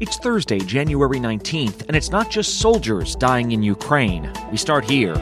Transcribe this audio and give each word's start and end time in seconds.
It's 0.00 0.16
Thursday, 0.16 0.60
January 0.60 1.18
19th, 1.18 1.88
and 1.88 1.96
it's 1.96 2.10
not 2.10 2.30
just 2.30 2.60
soldiers 2.60 3.16
dying 3.16 3.50
in 3.50 3.64
Ukraine. 3.64 4.32
We 4.52 4.56
start 4.56 4.88
here. 4.88 5.16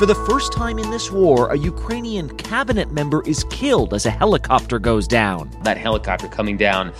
For 0.00 0.06
the 0.06 0.20
first 0.28 0.52
time 0.52 0.80
in 0.80 0.90
this 0.90 1.12
war, 1.12 1.52
a 1.52 1.56
Ukrainian 1.56 2.36
cabinet 2.36 2.90
member 2.90 3.22
is 3.24 3.44
killed 3.50 3.94
as 3.94 4.04
a 4.04 4.10
helicopter 4.10 4.80
goes 4.80 5.06
down. 5.06 5.48
That 5.62 5.78
helicopter 5.78 6.26
coming 6.26 6.56
down 6.56 6.92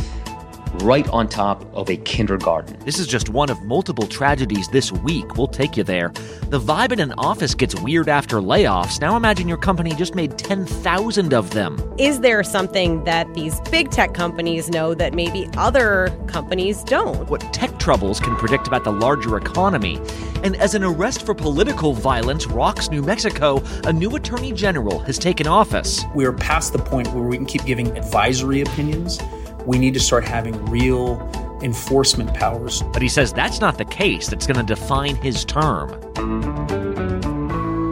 right 0.82 1.08
on 1.08 1.28
top 1.28 1.64
of 1.74 1.90
a 1.90 1.96
kindergarten. 1.96 2.78
This 2.80 2.98
is 2.98 3.06
just 3.06 3.28
one 3.28 3.50
of 3.50 3.62
multiple 3.62 4.06
tragedies 4.06 4.68
this 4.68 4.92
week. 4.92 5.36
We'll 5.36 5.46
take 5.46 5.76
you 5.76 5.84
there. 5.84 6.08
The 6.48 6.60
vibe 6.60 6.92
in 6.92 7.00
an 7.00 7.12
office 7.18 7.54
gets 7.54 7.74
weird 7.80 8.08
after 8.08 8.36
layoffs. 8.36 9.00
Now 9.00 9.16
imagine 9.16 9.48
your 9.48 9.58
company 9.58 9.94
just 9.94 10.14
made 10.14 10.38
10,000 10.38 11.34
of 11.34 11.50
them. 11.50 11.94
Is 11.98 12.20
there 12.20 12.42
something 12.42 13.04
that 13.04 13.32
these 13.34 13.60
big 13.70 13.90
tech 13.90 14.14
companies 14.14 14.68
know 14.68 14.94
that 14.94 15.14
maybe 15.14 15.48
other 15.56 16.16
companies 16.26 16.82
don't? 16.84 17.28
What 17.28 17.40
tech 17.52 17.78
troubles 17.78 18.20
can 18.20 18.36
predict 18.36 18.66
about 18.66 18.84
the 18.84 18.92
larger 18.92 19.36
economy. 19.36 20.00
And 20.44 20.54
as 20.56 20.74
an 20.74 20.84
arrest 20.84 21.24
for 21.24 21.34
political 21.34 21.92
violence 21.92 22.46
rocks 22.46 22.90
New 22.90 23.02
Mexico, 23.02 23.62
a 23.84 23.92
new 23.92 24.14
attorney 24.14 24.52
general 24.52 24.98
has 25.00 25.18
taken 25.18 25.46
office. 25.46 26.04
We 26.14 26.24
are 26.26 26.32
past 26.32 26.72
the 26.72 26.78
point 26.78 27.08
where 27.08 27.24
we 27.24 27.36
can 27.36 27.46
keep 27.46 27.64
giving 27.64 27.96
advisory 27.96 28.60
opinions 28.60 29.18
we 29.68 29.78
need 29.78 29.92
to 29.92 30.00
start 30.00 30.24
having 30.24 30.64
real 30.66 31.20
enforcement 31.62 32.32
powers. 32.32 32.82
But 32.94 33.02
he 33.02 33.08
says 33.08 33.34
that's 33.34 33.60
not 33.60 33.76
the 33.76 33.84
case 33.84 34.26
that's 34.26 34.46
going 34.46 34.56
to 34.56 34.74
define 34.74 35.14
his 35.16 35.44
term. 35.44 35.90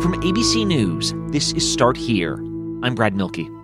From 0.00 0.14
ABC 0.22 0.66
News, 0.66 1.12
this 1.28 1.52
is 1.52 1.70
Start 1.70 1.98
Here. 1.98 2.36
I'm 2.82 2.94
Brad 2.94 3.14
Mielke. 3.14 3.55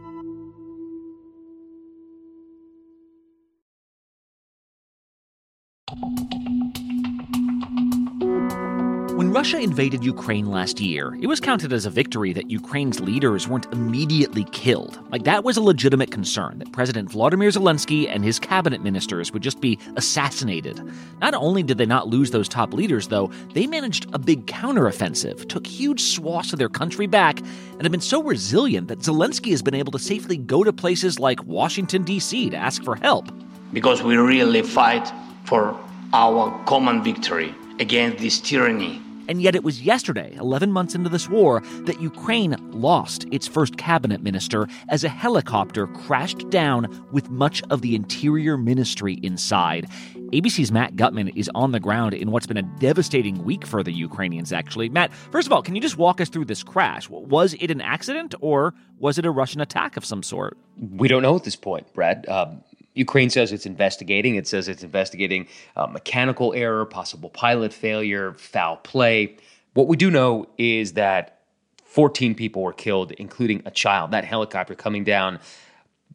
Russia 9.42 9.58
invaded 9.58 10.04
Ukraine 10.04 10.46
last 10.46 10.80
year, 10.80 11.18
it 11.20 11.26
was 11.26 11.40
counted 11.40 11.72
as 11.72 11.84
a 11.84 11.90
victory 11.90 12.32
that 12.32 12.48
Ukraine's 12.48 13.00
leaders 13.00 13.48
weren't 13.48 13.66
immediately 13.72 14.44
killed. 14.52 15.00
Like, 15.10 15.24
that 15.24 15.42
was 15.42 15.56
a 15.56 15.60
legitimate 15.60 16.12
concern 16.12 16.60
that 16.60 16.70
President 16.70 17.10
Vladimir 17.10 17.48
Zelensky 17.48 18.08
and 18.08 18.22
his 18.22 18.38
cabinet 18.38 18.84
ministers 18.84 19.32
would 19.32 19.42
just 19.42 19.60
be 19.60 19.80
assassinated. 19.96 20.80
Not 21.20 21.34
only 21.34 21.64
did 21.64 21.76
they 21.76 21.86
not 21.86 22.06
lose 22.06 22.30
those 22.30 22.48
top 22.48 22.72
leaders, 22.72 23.08
though, 23.08 23.32
they 23.52 23.66
managed 23.66 24.06
a 24.14 24.18
big 24.20 24.46
counteroffensive, 24.46 25.48
took 25.48 25.66
huge 25.66 26.00
swaths 26.00 26.52
of 26.52 26.60
their 26.60 26.68
country 26.68 27.08
back, 27.08 27.40
and 27.40 27.82
have 27.82 27.90
been 27.90 28.00
so 28.00 28.22
resilient 28.22 28.86
that 28.86 29.00
Zelensky 29.00 29.50
has 29.50 29.60
been 29.60 29.74
able 29.74 29.90
to 29.90 29.98
safely 29.98 30.36
go 30.36 30.62
to 30.62 30.72
places 30.72 31.18
like 31.18 31.42
Washington, 31.42 32.04
D.C. 32.04 32.50
to 32.50 32.56
ask 32.56 32.84
for 32.84 32.94
help. 32.94 33.28
Because 33.72 34.04
we 34.04 34.16
really 34.16 34.62
fight 34.62 35.10
for 35.46 35.76
our 36.12 36.64
common 36.64 37.02
victory 37.02 37.52
against 37.80 38.18
this 38.18 38.40
tyranny. 38.40 39.02
And 39.32 39.40
yet 39.40 39.54
it 39.54 39.64
was 39.64 39.80
yesterday, 39.80 40.36
11 40.38 40.70
months 40.70 40.94
into 40.94 41.08
this 41.08 41.26
war, 41.26 41.62
that 41.86 42.02
Ukraine 42.02 42.54
lost 42.70 43.24
its 43.30 43.48
first 43.48 43.78
cabinet 43.78 44.22
minister 44.22 44.68
as 44.90 45.04
a 45.04 45.08
helicopter 45.08 45.86
crashed 45.86 46.50
down 46.50 47.06
with 47.12 47.30
much 47.30 47.62
of 47.70 47.80
the 47.80 47.94
interior 47.94 48.58
ministry 48.58 49.18
inside. 49.22 49.86
ABC's 50.34 50.70
Matt 50.70 50.96
Gutman 50.96 51.28
is 51.28 51.50
on 51.54 51.72
the 51.72 51.80
ground 51.80 52.12
in 52.12 52.30
what's 52.30 52.46
been 52.46 52.58
a 52.58 52.62
devastating 52.78 53.42
week 53.42 53.64
for 53.64 53.82
the 53.82 53.90
Ukrainians, 53.92 54.52
actually. 54.52 54.90
Matt, 54.90 55.14
first 55.14 55.46
of 55.46 55.52
all, 55.54 55.62
can 55.62 55.74
you 55.74 55.80
just 55.80 55.96
walk 55.96 56.20
us 56.20 56.28
through 56.28 56.44
this 56.44 56.62
crash? 56.62 57.08
Was 57.08 57.54
it 57.54 57.70
an 57.70 57.80
accident 57.80 58.34
or 58.42 58.74
was 58.98 59.16
it 59.16 59.24
a 59.24 59.30
Russian 59.30 59.62
attack 59.62 59.96
of 59.96 60.04
some 60.04 60.22
sort? 60.22 60.58
We 60.76 61.08
don't 61.08 61.22
know 61.22 61.36
at 61.36 61.44
this 61.44 61.56
point, 61.56 61.90
Brad. 61.94 62.28
Um, 62.28 62.62
Ukraine 62.94 63.30
says 63.30 63.52
it's 63.52 63.66
investigating. 63.66 64.34
It 64.34 64.46
says 64.46 64.68
it's 64.68 64.82
investigating 64.82 65.48
uh, 65.76 65.86
mechanical 65.86 66.52
error, 66.54 66.84
possible 66.84 67.30
pilot 67.30 67.72
failure, 67.72 68.34
foul 68.34 68.76
play. 68.76 69.36
What 69.74 69.88
we 69.88 69.96
do 69.96 70.10
know 70.10 70.46
is 70.58 70.92
that 70.94 71.40
14 71.84 72.34
people 72.34 72.62
were 72.62 72.72
killed, 72.72 73.12
including 73.12 73.62
a 73.64 73.70
child. 73.70 74.10
That 74.10 74.24
helicopter 74.24 74.74
coming 74.74 75.04
down 75.04 75.40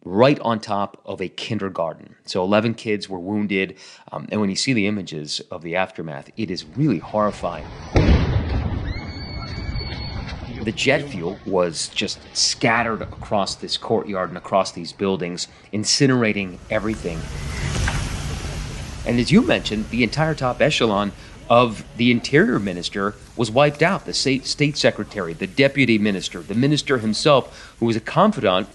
right 0.03 0.39
on 0.39 0.59
top 0.59 1.01
of 1.05 1.21
a 1.21 1.27
kindergarten. 1.27 2.15
So 2.25 2.43
11 2.43 2.75
kids 2.75 3.09
were 3.09 3.19
wounded. 3.19 3.77
Um, 4.11 4.27
and 4.31 4.39
when 4.39 4.49
you 4.49 4.55
see 4.55 4.73
the 4.73 4.87
images 4.87 5.39
of 5.51 5.63
the 5.63 5.75
aftermath, 5.75 6.29
it 6.37 6.49
is 6.49 6.65
really 6.65 6.99
horrifying. 6.99 7.65
The 10.67 10.73
jet 10.73 11.07
fuel 11.07 11.39
was 11.45 11.87
just 11.87 12.19
scattered 12.33 13.01
across 13.01 13.55
this 13.55 13.77
courtyard 13.77 14.27
and 14.27 14.37
across 14.37 14.73
these 14.73 14.91
buildings, 14.91 15.47
incinerating 15.71 16.57
everything. 16.69 17.21
And 19.09 19.17
as 19.17 19.31
you 19.31 19.43
mentioned, 19.43 19.89
the 19.91 20.03
entire 20.03 20.35
top 20.35 20.59
echelon 20.59 21.13
of 21.49 21.85
the 21.95 22.11
interior 22.11 22.59
minister 22.59 23.15
was 23.37 23.49
wiped 23.49 23.81
out 23.81 24.05
the 24.05 24.13
state, 24.13 24.45
state 24.45 24.75
secretary, 24.75 25.31
the 25.31 25.47
deputy 25.47 25.97
minister, 25.97 26.41
the 26.41 26.53
minister 26.53 26.97
himself, 26.97 27.77
who 27.79 27.85
was 27.85 27.95
a 27.95 28.01
confidant 28.01 28.67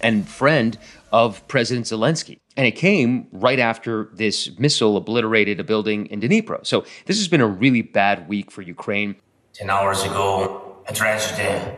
and 0.00 0.28
friend 0.28 0.78
of 1.12 1.46
President 1.46 1.86
Zelensky. 1.86 2.40
And 2.56 2.66
it 2.66 2.72
came 2.72 3.28
right 3.30 3.60
after 3.60 4.10
this 4.14 4.58
missile 4.58 4.96
obliterated 4.96 5.60
a 5.60 5.64
building 5.64 6.06
in 6.06 6.20
Dnipro. 6.20 6.66
So 6.66 6.84
this 7.06 7.18
has 7.18 7.28
been 7.28 7.40
a 7.40 7.46
really 7.46 7.82
bad 7.82 8.28
week 8.28 8.50
for 8.50 8.62
Ukraine. 8.62 9.14
10 9.52 9.70
hours 9.70 10.02
ago, 10.02 10.69
a 10.86 10.92
tragedy 10.92 11.76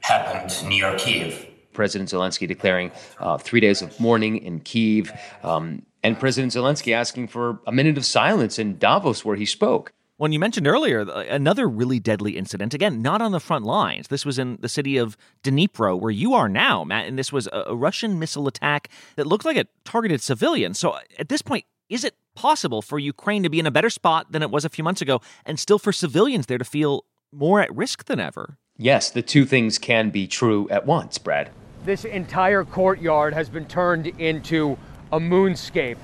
happened 0.00 0.68
near 0.68 0.96
Kiev. 0.96 1.46
President 1.72 2.08
Zelensky 2.08 2.46
declaring 2.46 2.92
uh, 3.18 3.36
three 3.36 3.60
days 3.60 3.82
of 3.82 3.98
mourning 3.98 4.36
in 4.36 4.60
Kiev, 4.60 5.12
um, 5.42 5.82
and 6.04 6.18
President 6.18 6.52
Zelensky 6.52 6.94
asking 6.94 7.28
for 7.28 7.58
a 7.66 7.72
minute 7.72 7.98
of 7.98 8.04
silence 8.04 8.58
in 8.58 8.78
Davos, 8.78 9.24
where 9.24 9.36
he 9.36 9.46
spoke. 9.46 9.92
When 10.16 10.30
you 10.30 10.38
mentioned 10.38 10.68
earlier, 10.68 11.00
another 11.00 11.68
really 11.68 11.98
deadly 11.98 12.36
incident, 12.36 12.72
again, 12.72 13.02
not 13.02 13.20
on 13.20 13.32
the 13.32 13.40
front 13.40 13.64
lines. 13.64 14.06
This 14.06 14.24
was 14.24 14.38
in 14.38 14.58
the 14.60 14.68
city 14.68 14.96
of 14.96 15.16
Dnipro, 15.42 15.98
where 15.98 16.12
you 16.12 16.34
are 16.34 16.48
now, 16.48 16.84
Matt, 16.84 17.08
and 17.08 17.18
this 17.18 17.32
was 17.32 17.48
a 17.52 17.74
Russian 17.74 18.20
missile 18.20 18.46
attack 18.46 18.88
that 19.16 19.26
looked 19.26 19.44
like 19.44 19.56
it 19.56 19.68
targeted 19.84 20.22
civilians. 20.22 20.78
So 20.78 20.96
at 21.18 21.28
this 21.28 21.42
point, 21.42 21.64
is 21.88 22.04
it 22.04 22.14
possible 22.36 22.80
for 22.80 22.98
Ukraine 22.98 23.42
to 23.42 23.48
be 23.48 23.58
in 23.58 23.66
a 23.66 23.72
better 23.72 23.90
spot 23.90 24.30
than 24.30 24.42
it 24.42 24.50
was 24.50 24.64
a 24.64 24.68
few 24.68 24.84
months 24.84 25.02
ago 25.02 25.20
and 25.44 25.58
still 25.58 25.78
for 25.78 25.92
civilians 25.92 26.46
there 26.46 26.58
to 26.58 26.64
feel 26.64 27.04
more 27.34 27.60
at 27.60 27.74
risk 27.74 28.04
than 28.04 28.20
ever. 28.20 28.58
Yes, 28.76 29.10
the 29.10 29.22
two 29.22 29.44
things 29.44 29.78
can 29.78 30.10
be 30.10 30.26
true 30.26 30.68
at 30.70 30.86
once, 30.86 31.18
Brad. 31.18 31.50
This 31.84 32.04
entire 32.04 32.64
courtyard 32.64 33.34
has 33.34 33.48
been 33.48 33.66
turned 33.66 34.06
into 34.06 34.76
a 35.12 35.20
moonscape. 35.20 35.98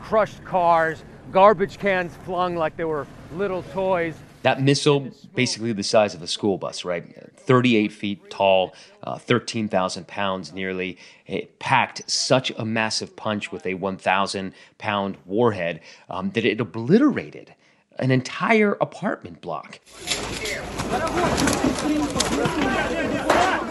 Crushed 0.00 0.44
cars, 0.44 1.02
garbage 1.32 1.78
cans 1.78 2.14
flung 2.24 2.56
like 2.56 2.76
they 2.76 2.84
were 2.84 3.06
little 3.34 3.62
toys. 3.72 4.14
That 4.42 4.60
missile, 4.60 5.10
basically 5.34 5.72
the 5.72 5.82
size 5.82 6.14
of 6.14 6.22
a 6.22 6.26
school 6.26 6.58
bus, 6.58 6.84
right? 6.84 7.32
38 7.36 7.92
feet 7.92 8.30
tall, 8.30 8.74
uh, 9.02 9.18
13,000 9.18 10.06
pounds 10.06 10.52
nearly. 10.52 10.98
It 11.26 11.58
packed 11.58 12.10
such 12.10 12.50
a 12.56 12.64
massive 12.64 13.16
punch 13.16 13.52
with 13.52 13.66
a 13.66 13.74
1,000 13.74 14.52
pound 14.78 15.16
warhead 15.24 15.80
um, 16.10 16.30
that 16.30 16.44
it 16.44 16.60
obliterated 16.60 17.54
an 17.98 18.10
entire 18.10 18.72
apartment 18.80 19.40
block. 19.40 19.80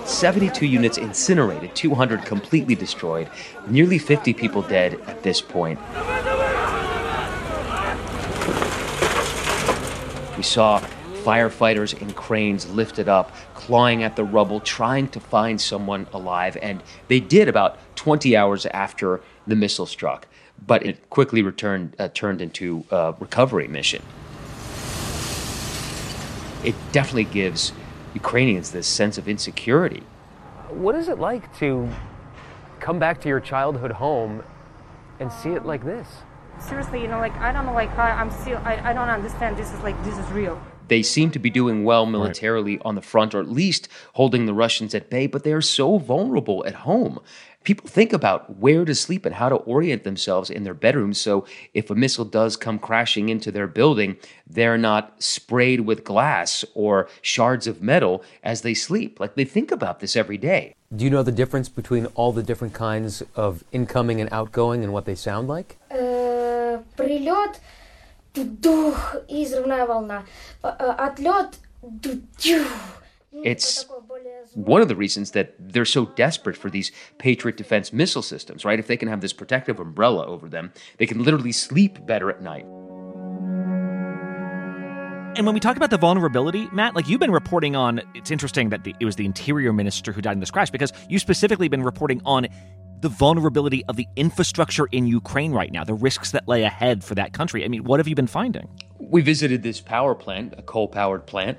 72 0.05 0.65
units 0.65 0.97
incinerated, 0.97 1.75
200 1.75 2.25
completely 2.25 2.75
destroyed, 2.75 3.29
nearly 3.67 3.97
50 3.97 4.33
people 4.33 4.61
dead 4.61 4.99
at 5.07 5.23
this 5.23 5.41
point. 5.41 5.79
We 10.37 10.43
saw 10.43 10.79
firefighters 11.23 11.99
in 12.01 12.11
cranes 12.13 12.69
lifted 12.71 13.07
up, 13.07 13.31
clawing 13.53 14.03
at 14.03 14.15
the 14.15 14.23
rubble, 14.23 14.59
trying 14.59 15.07
to 15.09 15.19
find 15.19 15.61
someone 15.61 16.07
alive, 16.13 16.57
and 16.61 16.81
they 17.07 17.19
did 17.19 17.47
about 17.47 17.77
20 17.95 18.35
hours 18.35 18.65
after 18.67 19.21
the 19.45 19.55
missile 19.55 19.85
struck 19.85 20.27
but 20.65 20.85
it 20.85 21.09
quickly 21.09 21.41
returned 21.41 21.95
uh, 21.99 22.07
turned 22.09 22.41
into 22.41 22.85
a 22.91 23.13
recovery 23.19 23.67
mission. 23.67 24.01
It 26.63 26.75
definitely 26.91 27.25
gives 27.25 27.73
Ukrainians 28.13 28.71
this 28.71 28.87
sense 28.87 29.17
of 29.17 29.27
insecurity. 29.27 30.03
What 30.69 30.95
is 30.95 31.09
it 31.09 31.19
like 31.19 31.57
to 31.59 31.89
come 32.79 32.99
back 32.99 33.21
to 33.21 33.29
your 33.29 33.39
childhood 33.39 33.91
home 33.91 34.43
and 35.19 35.31
see 35.31 35.49
it 35.49 35.65
like 35.65 35.83
this? 35.83 36.07
Seriously, 36.59 37.01
you 37.01 37.07
know, 37.07 37.19
like 37.19 37.35
I 37.37 37.51
don't 37.51 37.65
know, 37.65 37.73
like 37.73 37.97
I, 37.97 38.11
I'm 38.11 38.29
still, 38.29 38.59
I, 38.63 38.91
I 38.91 38.93
don't 38.93 39.09
understand. 39.09 39.57
This 39.57 39.73
is 39.73 39.79
like 39.81 40.01
this 40.03 40.17
is 40.17 40.29
real. 40.31 40.61
They 40.87 41.03
seem 41.03 41.31
to 41.31 41.39
be 41.39 41.49
doing 41.49 41.85
well 41.85 42.05
militarily 42.05 42.75
right. 42.75 42.85
on 42.85 42.95
the 42.95 43.01
front, 43.01 43.33
or 43.33 43.39
at 43.39 43.47
least 43.47 43.87
holding 44.13 44.45
the 44.45 44.53
Russians 44.53 44.93
at 44.93 45.09
bay, 45.09 45.25
but 45.25 45.43
they 45.43 45.53
are 45.53 45.61
so 45.61 45.97
vulnerable 45.97 46.65
at 46.65 46.73
home 46.73 47.19
people 47.66 47.88
think 47.88 48.12
about 48.12 48.58
where 48.58 48.84
to 48.84 48.94
sleep 48.94 49.26
and 49.26 49.34
how 49.34 49.48
to 49.48 49.56
orient 49.56 50.04
themselves 50.04 50.50
in 50.50 50.62
their 50.62 50.72
bedrooms. 50.72 51.20
So 51.20 51.44
if 51.74 51.90
a 51.90 51.94
missile 51.94 52.24
does 52.24 52.56
come 52.56 52.78
crashing 52.78 53.28
into 53.28 53.50
their 53.50 53.66
building, 53.66 54.16
they're 54.46 54.78
not 54.78 55.20
sprayed 55.22 55.80
with 55.80 56.04
glass 56.04 56.64
or 56.74 57.08
shards 57.22 57.66
of 57.66 57.82
metal 57.82 58.22
as 58.44 58.62
they 58.62 58.72
sleep. 58.72 59.18
Like 59.18 59.34
they 59.34 59.44
think 59.44 59.72
about 59.72 59.98
this 59.98 60.14
every 60.14 60.38
day. 60.38 60.74
Do 60.94 61.04
you 61.04 61.10
know 61.10 61.24
the 61.24 61.32
difference 61.32 61.68
between 61.68 62.06
all 62.14 62.32
the 62.32 62.44
different 62.44 62.72
kinds 62.72 63.22
of 63.34 63.64
incoming 63.72 64.20
and 64.20 64.30
outgoing 64.32 64.84
and 64.84 64.92
what 64.92 65.04
they 65.04 65.16
sound 65.16 65.48
like? 65.48 65.76
Э, 65.90 66.78
прилет, 66.96 67.60
дух 68.34 69.16
и 69.28 69.44
взрывная 69.44 69.86
волна. 69.86 70.24
Э, 70.62 70.68
Отлет, 70.68 71.58
ду-дю. 71.82 72.64
Ну, 73.32 73.42
It's 73.42 73.82
такое 73.82 74.00
более 74.00 74.19
one 74.53 74.81
of 74.81 74.87
the 74.87 74.95
reasons 74.95 75.31
that 75.31 75.55
they're 75.59 75.85
so 75.85 76.05
desperate 76.07 76.57
for 76.57 76.69
these 76.69 76.91
Patriot 77.17 77.57
defense 77.57 77.93
missile 77.93 78.21
systems, 78.21 78.65
right? 78.65 78.79
If 78.79 78.87
they 78.87 78.97
can 78.97 79.07
have 79.07 79.21
this 79.21 79.33
protective 79.33 79.79
umbrella 79.79 80.25
over 80.25 80.49
them, 80.49 80.73
they 80.97 81.05
can 81.05 81.23
literally 81.23 81.51
sleep 81.51 82.05
better 82.05 82.29
at 82.29 82.41
night. 82.41 82.65
And 85.37 85.45
when 85.45 85.53
we 85.53 85.61
talk 85.61 85.77
about 85.77 85.91
the 85.91 85.97
vulnerability, 85.97 86.67
Matt, 86.73 86.93
like 86.93 87.07
you've 87.07 87.21
been 87.21 87.31
reporting 87.31 87.73
on, 87.73 88.01
it's 88.13 88.31
interesting 88.31 88.69
that 88.69 88.83
the, 88.83 88.93
it 88.99 89.05
was 89.05 89.15
the 89.15 89.25
interior 89.25 89.71
minister 89.71 90.11
who 90.11 90.21
died 90.21 90.33
in 90.33 90.41
this 90.41 90.51
crash 90.51 90.69
because 90.69 90.91
you've 91.07 91.21
specifically 91.21 91.69
been 91.69 91.83
reporting 91.83 92.21
on 92.25 92.47
the 92.99 93.07
vulnerability 93.07 93.85
of 93.85 93.95
the 93.95 94.07
infrastructure 94.17 94.87
in 94.91 95.07
Ukraine 95.07 95.53
right 95.53 95.71
now, 95.71 95.85
the 95.85 95.93
risks 95.93 96.31
that 96.31 96.47
lay 96.49 96.63
ahead 96.63 97.03
for 97.03 97.15
that 97.15 97.31
country. 97.31 97.63
I 97.63 97.69
mean, 97.69 97.85
what 97.85 97.99
have 97.99 98.09
you 98.09 98.15
been 98.15 98.27
finding? 98.27 98.67
We 98.99 99.21
visited 99.21 99.63
this 99.63 99.79
power 99.79 100.15
plant, 100.15 100.53
a 100.57 100.61
coal 100.61 100.87
powered 100.87 101.25
plant, 101.25 101.57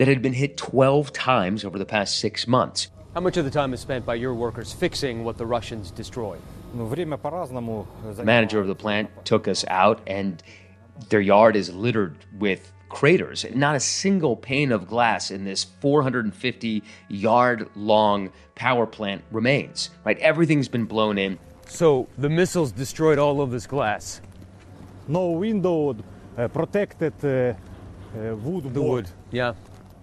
that 0.00 0.08
had 0.08 0.22
been 0.22 0.32
hit 0.32 0.56
12 0.56 1.12
times 1.12 1.62
over 1.62 1.78
the 1.78 1.84
past 1.84 2.18
six 2.18 2.48
months. 2.48 2.88
How 3.12 3.20
much 3.20 3.36
of 3.36 3.44
the 3.44 3.50
time 3.50 3.74
is 3.74 3.80
spent 3.80 4.06
by 4.06 4.14
your 4.14 4.32
workers 4.32 4.72
fixing 4.72 5.24
what 5.24 5.36
the 5.36 5.44
Russians 5.44 5.90
destroyed? 5.90 6.40
The 6.74 8.22
manager 8.24 8.60
of 8.60 8.66
the 8.66 8.74
plant 8.74 9.10
took 9.26 9.46
us 9.46 9.62
out, 9.68 10.00
and 10.06 10.42
their 11.10 11.20
yard 11.20 11.54
is 11.54 11.74
littered 11.74 12.16
with 12.38 12.72
craters. 12.88 13.44
Not 13.54 13.76
a 13.76 13.80
single 13.80 14.36
pane 14.36 14.72
of 14.72 14.88
glass 14.88 15.30
in 15.30 15.44
this 15.44 15.64
450 15.64 16.82
yard 17.08 17.68
long 17.76 18.32
power 18.54 18.86
plant 18.86 19.22
remains, 19.30 19.90
right? 20.06 20.18
Everything's 20.20 20.68
been 20.68 20.86
blown 20.86 21.18
in. 21.18 21.38
So 21.66 22.08
the 22.16 22.30
missiles 22.30 22.72
destroyed 22.72 23.18
all 23.18 23.42
of 23.42 23.50
this 23.50 23.66
glass. 23.66 24.22
No 25.08 25.32
window, 25.32 25.94
uh, 26.38 26.48
protected 26.48 27.12
uh, 27.22 27.28
uh, 28.18 28.34
wood. 28.36 28.72
The 28.72 28.80
wood, 28.80 29.10
yeah. 29.30 29.52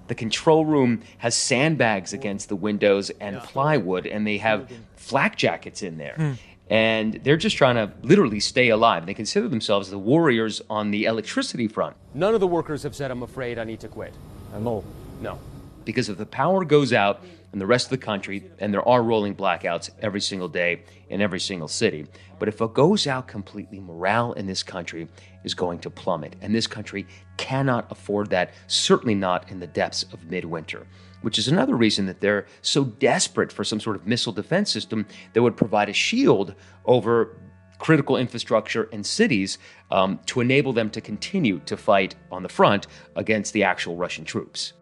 The 0.07 0.15
control 0.15 0.65
room 0.65 1.01
has 1.19 1.35
sandbags 1.35 2.13
against 2.13 2.49
the 2.49 2.55
windows 2.55 3.09
and 3.19 3.39
plywood, 3.39 4.07
and 4.07 4.25
they 4.25 4.37
have 4.37 4.71
flak 4.95 5.35
jackets 5.35 5.83
in 5.83 5.97
there. 5.97 6.15
Hmm. 6.15 6.31
And 6.69 7.13
they're 7.23 7.37
just 7.37 7.55
trying 7.55 7.75
to 7.75 7.93
literally 8.01 8.41
stay 8.41 8.69
alive. 8.69 9.05
They 9.05 9.13
consider 9.13 9.47
themselves 9.47 9.89
the 9.89 9.97
warriors 9.97 10.61
on 10.69 10.91
the 10.91 11.05
electricity 11.05 11.67
front. 11.67 11.95
None 12.13 12.33
of 12.33 12.41
the 12.41 12.47
workers 12.47 12.83
have 12.83 12.93
said, 12.93 13.09
I'm 13.09 13.23
afraid 13.23 13.57
I 13.57 13.63
need 13.63 13.79
to 13.81 13.87
quit. 13.87 14.13
No. 14.53 14.83
No. 15.21 15.39
Because 15.85 16.09
if 16.09 16.17
the 16.17 16.25
power 16.25 16.65
goes 16.65 16.91
out 16.91 17.23
the 17.59 17.65
rest 17.65 17.87
of 17.87 17.91
the 17.91 18.05
country, 18.05 18.49
and 18.59 18.73
there 18.73 18.87
are 18.87 19.01
rolling 19.03 19.35
blackouts 19.35 19.89
every 20.01 20.21
single 20.21 20.47
day 20.47 20.83
in 21.09 21.21
every 21.21 21.39
single 21.39 21.67
city, 21.67 22.05
but 22.39 22.47
if 22.47 22.61
it 22.61 22.73
goes 22.73 23.07
out 23.07 23.27
completely, 23.27 23.79
morale 23.79 24.33
in 24.33 24.45
this 24.45 24.63
country 24.63 25.07
is 25.43 25.53
going 25.53 25.79
to 25.79 25.89
plummet. 25.89 26.35
And 26.41 26.53
this 26.53 26.67
country 26.67 27.07
cannot 27.37 27.91
afford 27.91 28.29
that, 28.31 28.53
certainly 28.67 29.15
not 29.15 29.49
in 29.49 29.59
the 29.59 29.67
depths 29.67 30.03
of 30.11 30.29
midwinter. 30.29 30.87
Which 31.21 31.39
is 31.39 31.47
another 31.47 31.75
reason 31.75 32.05
that 32.05 32.21
they're 32.21 32.45
so 32.61 32.83
desperate 32.83 33.51
for 33.51 33.63
some 33.63 33.79
sort 33.79 33.95
of 33.95 34.05
missile 34.05 34.33
defense 34.33 34.71
system 34.71 35.07
that 35.33 35.41
would 35.41 35.57
provide 35.57 35.89
a 35.89 35.93
shield 35.93 36.53
over 36.85 37.37
critical 37.79 38.17
infrastructure 38.17 38.89
and 38.91 39.05
cities 39.05 39.57
um, 39.91 40.19
to 40.25 40.41
enable 40.41 40.73
them 40.73 40.89
to 40.91 41.01
continue 41.01 41.59
to 41.59 41.77
fight 41.77 42.15
on 42.31 42.43
the 42.43 42.49
front 42.49 42.87
against 43.15 43.53
the 43.53 43.63
actual 43.63 43.95
Russian 43.95 44.25
troops. 44.25 44.73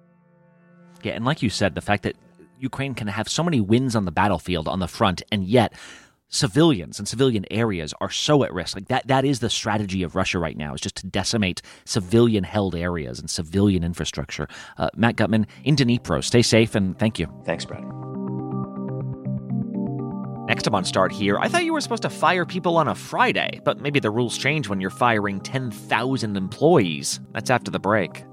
Yeah, 1.04 1.13
and 1.13 1.25
like 1.25 1.42
you 1.42 1.50
said, 1.50 1.75
the 1.75 1.81
fact 1.81 2.04
that 2.04 2.16
Ukraine 2.59 2.93
can 2.93 3.07
have 3.07 3.29
so 3.29 3.43
many 3.43 3.59
wins 3.59 3.95
on 3.95 4.05
the 4.05 4.11
battlefield 4.11 4.67
on 4.67 4.79
the 4.79 4.87
front, 4.87 5.21
and 5.31 5.43
yet 5.45 5.73
civilians 6.29 6.99
and 6.99 7.07
civilian 7.07 7.45
areas 7.51 7.93
are 8.01 8.09
so 8.09 8.43
at 8.43 8.53
risk. 8.53 8.75
Like 8.75 8.87
that 8.87 9.07
that 9.07 9.25
is 9.25 9.39
the 9.39 9.49
strategy 9.49 10.03
of 10.03 10.15
Russia 10.15 10.39
right 10.39 10.57
now, 10.57 10.73
is 10.73 10.81
just 10.81 10.95
to 10.97 11.07
decimate 11.07 11.61
civilian 11.85 12.43
held 12.43 12.75
areas 12.75 13.19
and 13.19 13.29
civilian 13.29 13.83
infrastructure. 13.83 14.47
Uh, 14.77 14.89
Matt 14.95 15.15
Gutman 15.15 15.47
in 15.63 15.75
Dnipro. 15.75 16.23
Stay 16.23 16.41
safe 16.41 16.75
and 16.75 16.97
thank 16.97 17.19
you. 17.19 17.27
Thanks, 17.45 17.65
Brad. 17.65 17.83
Next 20.47 20.67
up 20.67 20.75
on 20.75 20.85
Start 20.85 21.11
Here, 21.11 21.39
I 21.39 21.47
thought 21.47 21.65
you 21.65 21.73
were 21.73 21.81
supposed 21.81 22.03
to 22.03 22.09
fire 22.09 22.45
people 22.45 22.77
on 22.77 22.87
a 22.87 22.93
Friday, 22.93 23.59
but 23.63 23.79
maybe 23.79 23.99
the 23.99 24.11
rules 24.11 24.37
change 24.37 24.69
when 24.69 24.79
you're 24.79 24.91
firing 24.91 25.41
10,000 25.41 26.37
employees. 26.37 27.19
That's 27.31 27.49
after 27.49 27.71
the 27.71 27.79
break. 27.79 28.23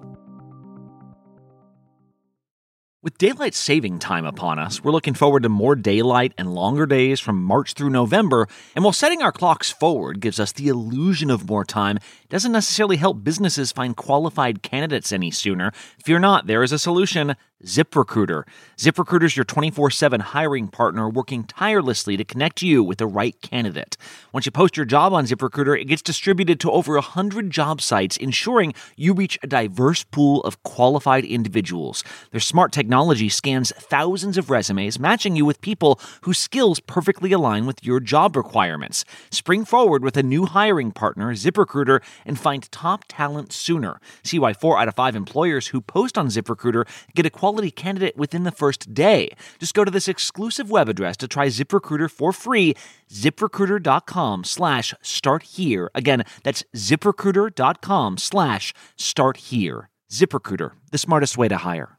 With 3.05 3.19
daylight 3.19 3.53
saving 3.57 3.99
time 3.99 4.25
upon 4.25 4.61
us, 4.61 4.85
we're 4.85 4.93
looking 4.93 5.15
forward 5.15 5.43
to 5.43 5.49
more 5.49 5.75
daylight 5.75 6.35
and 6.39 6.55
longer 6.55 6.87
days 6.87 7.19
from 7.19 7.43
March 7.43 7.73
through 7.73 7.91
November. 7.91 8.47
And 8.77 8.85
while 8.85 8.93
setting 8.93 9.23
our 9.23 9.33
clocks 9.33 9.73
forward 9.73 10.21
gives 10.21 10.39
us 10.39 10.53
the 10.53 10.69
illusion 10.69 11.29
of 11.29 11.49
more 11.49 11.65
time, 11.65 11.99
doesn't 12.29 12.53
necessarily 12.53 12.99
help 12.99 13.25
businesses 13.25 13.73
find 13.73 13.97
qualified 13.97 14.63
candidates 14.63 15.11
any 15.11 15.33
sooner. 15.33 15.73
Fear 16.05 16.21
not, 16.21 16.47
there 16.47 16.63
is 16.63 16.71
a 16.71 16.79
solution. 16.79 17.35
ZipRecruiter. 17.65 18.45
ZipRecruiter 18.77 19.25
is 19.25 19.37
your 19.37 19.45
24 19.45 19.91
7 19.91 20.21
hiring 20.21 20.69
partner 20.69 21.09
working 21.09 21.45
tirelessly 21.45 22.17
to 22.17 22.25
connect 22.25 22.63
you 22.63 22.83
with 22.83 22.99
the 22.99 23.07
right 23.07 23.41
candidate. 23.41 23.97
Once 24.33 24.47
you 24.47 24.53
post 24.53 24.77
your 24.77 24.87
job 24.87 25.13
on 25.13 25.27
ZipRecruiter, 25.27 25.81
it 25.81 25.85
gets 25.85 26.03
distributed 26.03 26.59
to 26.61 26.71
over 26.71 26.95
100 26.95 27.51
job 27.51 27.81
sites, 27.81 28.17
ensuring 28.17 28.75
you 28.97 29.15
reach 29.15 29.39
a 29.43 29.47
diverse 29.47 30.03
pool 30.05 30.43
of 30.43 30.63
qualified 30.63 31.25
individuals. 31.25 32.03
Their 32.31 32.41
smart 32.41 32.73
technology 32.73 33.29
scans 33.29 33.73
thousands 33.77 34.37
of 34.39 34.51
resumes, 34.51 34.99
matching 34.99 35.37
you 35.37 35.45
with 35.45 35.61
people 35.61 36.01
whose 36.23 36.39
skills 36.39 36.81
perfectly 36.81 37.33
align 37.33 37.67
with 37.67 37.85
your 37.85 38.01
job 38.01 38.37
requirements. 38.37 39.05
Spring 39.31 39.65
forward 39.65 40.03
with 40.03 40.17
a 40.17 40.23
new 40.23 40.47
hiring 40.47 40.91
partner, 40.91 41.33
ZipRecruiter, 41.35 42.03
and 42.27 42.39
find 42.39 42.71
top 42.73 43.05
talent 43.09 43.53
sooner. 43.53 44.01
See 44.25 44.39
why 44.39 44.53
four 44.53 44.79
out 44.79 44.89
of 44.89 44.95
five 44.95 45.15
employers 45.15 45.69
who 45.69 45.81
post 45.81 46.19
on 46.19 46.27
ZipRecruiter 46.27 46.87
get 47.15 47.27
a 47.27 47.31
quality 47.53 47.71
candidate 47.71 48.17
within 48.17 48.45
the 48.45 48.51
first 48.51 48.95
day. 48.95 49.29
Just 49.59 49.75
go 49.75 49.85
to 49.85 49.91
this 49.91 50.09
exclusive 50.09 50.71
web 50.71 50.89
address 50.89 51.19
to 51.19 51.29
try 51.29 51.49
ZipRecruiter 51.49 52.11
for 52.11 52.33
free, 52.33 52.75
ziprecruiter.com 53.11 54.45
slash 54.45 54.95
start 55.03 55.43
here. 55.43 55.91
Again, 55.95 56.25
that's 56.45 56.65
ziprecruiter.com 56.75 58.17
slash 58.17 58.73
start 58.97 59.37
here. 59.37 59.91
ZipRecruiter, 60.11 60.73
the 60.91 60.99
smartest 60.99 61.37
way 61.37 61.49
to 61.49 61.59
hire. 61.59 61.99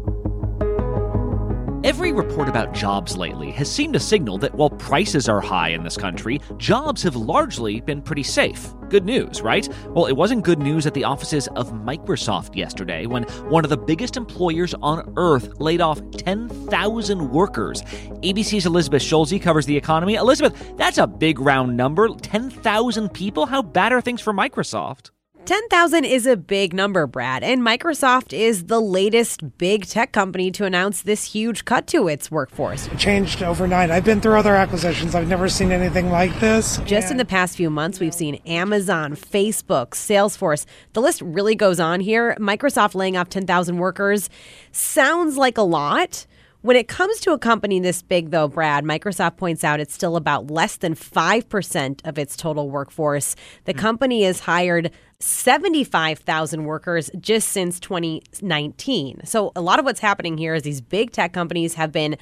Every 2.01 2.13
report 2.13 2.49
about 2.49 2.73
jobs 2.73 3.15
lately 3.15 3.51
has 3.51 3.71
seemed 3.71 3.93
to 3.93 3.99
signal 3.99 4.39
that 4.39 4.55
while 4.55 4.71
prices 4.71 5.29
are 5.29 5.39
high 5.39 5.69
in 5.69 5.83
this 5.83 5.95
country, 5.95 6.41
jobs 6.57 7.03
have 7.03 7.15
largely 7.15 7.79
been 7.79 8.01
pretty 8.01 8.23
safe. 8.23 8.73
Good 8.89 9.05
news, 9.05 9.43
right? 9.43 9.69
Well, 9.89 10.07
it 10.07 10.13
wasn't 10.13 10.43
good 10.43 10.57
news 10.57 10.87
at 10.87 10.95
the 10.95 11.03
offices 11.03 11.47
of 11.49 11.73
Microsoft 11.73 12.55
yesterday 12.55 13.05
when 13.05 13.25
one 13.51 13.63
of 13.63 13.69
the 13.69 13.77
biggest 13.77 14.17
employers 14.17 14.73
on 14.81 15.13
earth 15.15 15.59
laid 15.59 15.79
off 15.79 16.01
10,000 16.17 17.29
workers. 17.29 17.83
ABC's 17.83 18.65
Elizabeth 18.65 19.03
Schulze 19.03 19.39
covers 19.39 19.67
the 19.67 19.77
economy. 19.77 20.15
Elizabeth, 20.15 20.73
that's 20.77 20.97
a 20.97 21.05
big 21.05 21.39
round 21.39 21.77
number. 21.77 22.09
10,000 22.09 23.13
people? 23.13 23.45
How 23.45 23.61
bad 23.61 23.93
are 23.93 24.01
things 24.01 24.21
for 24.21 24.33
Microsoft? 24.33 25.11
10,000 25.45 26.05
is 26.05 26.27
a 26.27 26.37
big 26.37 26.71
number, 26.71 27.07
Brad, 27.07 27.43
and 27.43 27.63
Microsoft 27.63 28.31
is 28.31 28.65
the 28.65 28.79
latest 28.79 29.57
big 29.57 29.87
tech 29.87 30.11
company 30.11 30.51
to 30.51 30.65
announce 30.65 31.01
this 31.01 31.33
huge 31.33 31.65
cut 31.65 31.87
to 31.87 32.07
its 32.07 32.29
workforce. 32.29 32.85
It 32.87 32.99
changed 32.99 33.41
overnight. 33.41 33.89
I've 33.89 34.05
been 34.05 34.21
through 34.21 34.37
other 34.37 34.55
acquisitions. 34.55 35.15
I've 35.15 35.27
never 35.27 35.49
seen 35.49 35.71
anything 35.71 36.11
like 36.11 36.39
this. 36.39 36.77
Just 36.85 37.09
in 37.09 37.17
the 37.17 37.25
past 37.25 37.57
few 37.57 37.71
months, 37.71 37.99
we've 37.99 38.13
seen 38.13 38.35
Amazon, 38.45 39.15
Facebook, 39.15 39.89
Salesforce. 39.89 40.65
The 40.93 41.01
list 41.01 41.21
really 41.21 41.55
goes 41.55 41.79
on 41.79 42.01
here. 42.01 42.35
Microsoft 42.39 42.93
laying 42.93 43.17
off 43.17 43.29
10,000 43.29 43.77
workers 43.77 44.29
sounds 44.71 45.37
like 45.37 45.57
a 45.57 45.63
lot. 45.63 46.27
When 46.61 46.75
it 46.75 46.87
comes 46.87 47.19
to 47.21 47.31
a 47.31 47.39
company 47.39 47.79
this 47.79 48.03
big, 48.03 48.29
though, 48.29 48.47
Brad, 48.47 48.83
Microsoft 48.83 49.37
points 49.37 49.63
out 49.63 49.79
it's 49.79 49.95
still 49.95 50.15
about 50.15 50.51
less 50.51 50.77
than 50.77 50.93
5% 50.93 52.07
of 52.07 52.19
its 52.19 52.37
total 52.37 52.69
workforce. 52.69 53.35
The 53.65 53.73
hmm. 53.73 53.79
company 53.79 54.23
has 54.25 54.41
hired 54.41 54.91
75,000 55.21 56.65
workers 56.65 57.09
just 57.19 57.49
since 57.49 57.79
2019. 57.79 59.21
So, 59.25 59.51
a 59.55 59.61
lot 59.61 59.79
of 59.79 59.85
what's 59.85 59.99
happening 59.99 60.37
here 60.37 60.53
is 60.53 60.63
these 60.63 60.81
big 60.81 61.11
tech 61.11 61.33
companies 61.33 61.75
have 61.75 61.91
been 61.91 62.17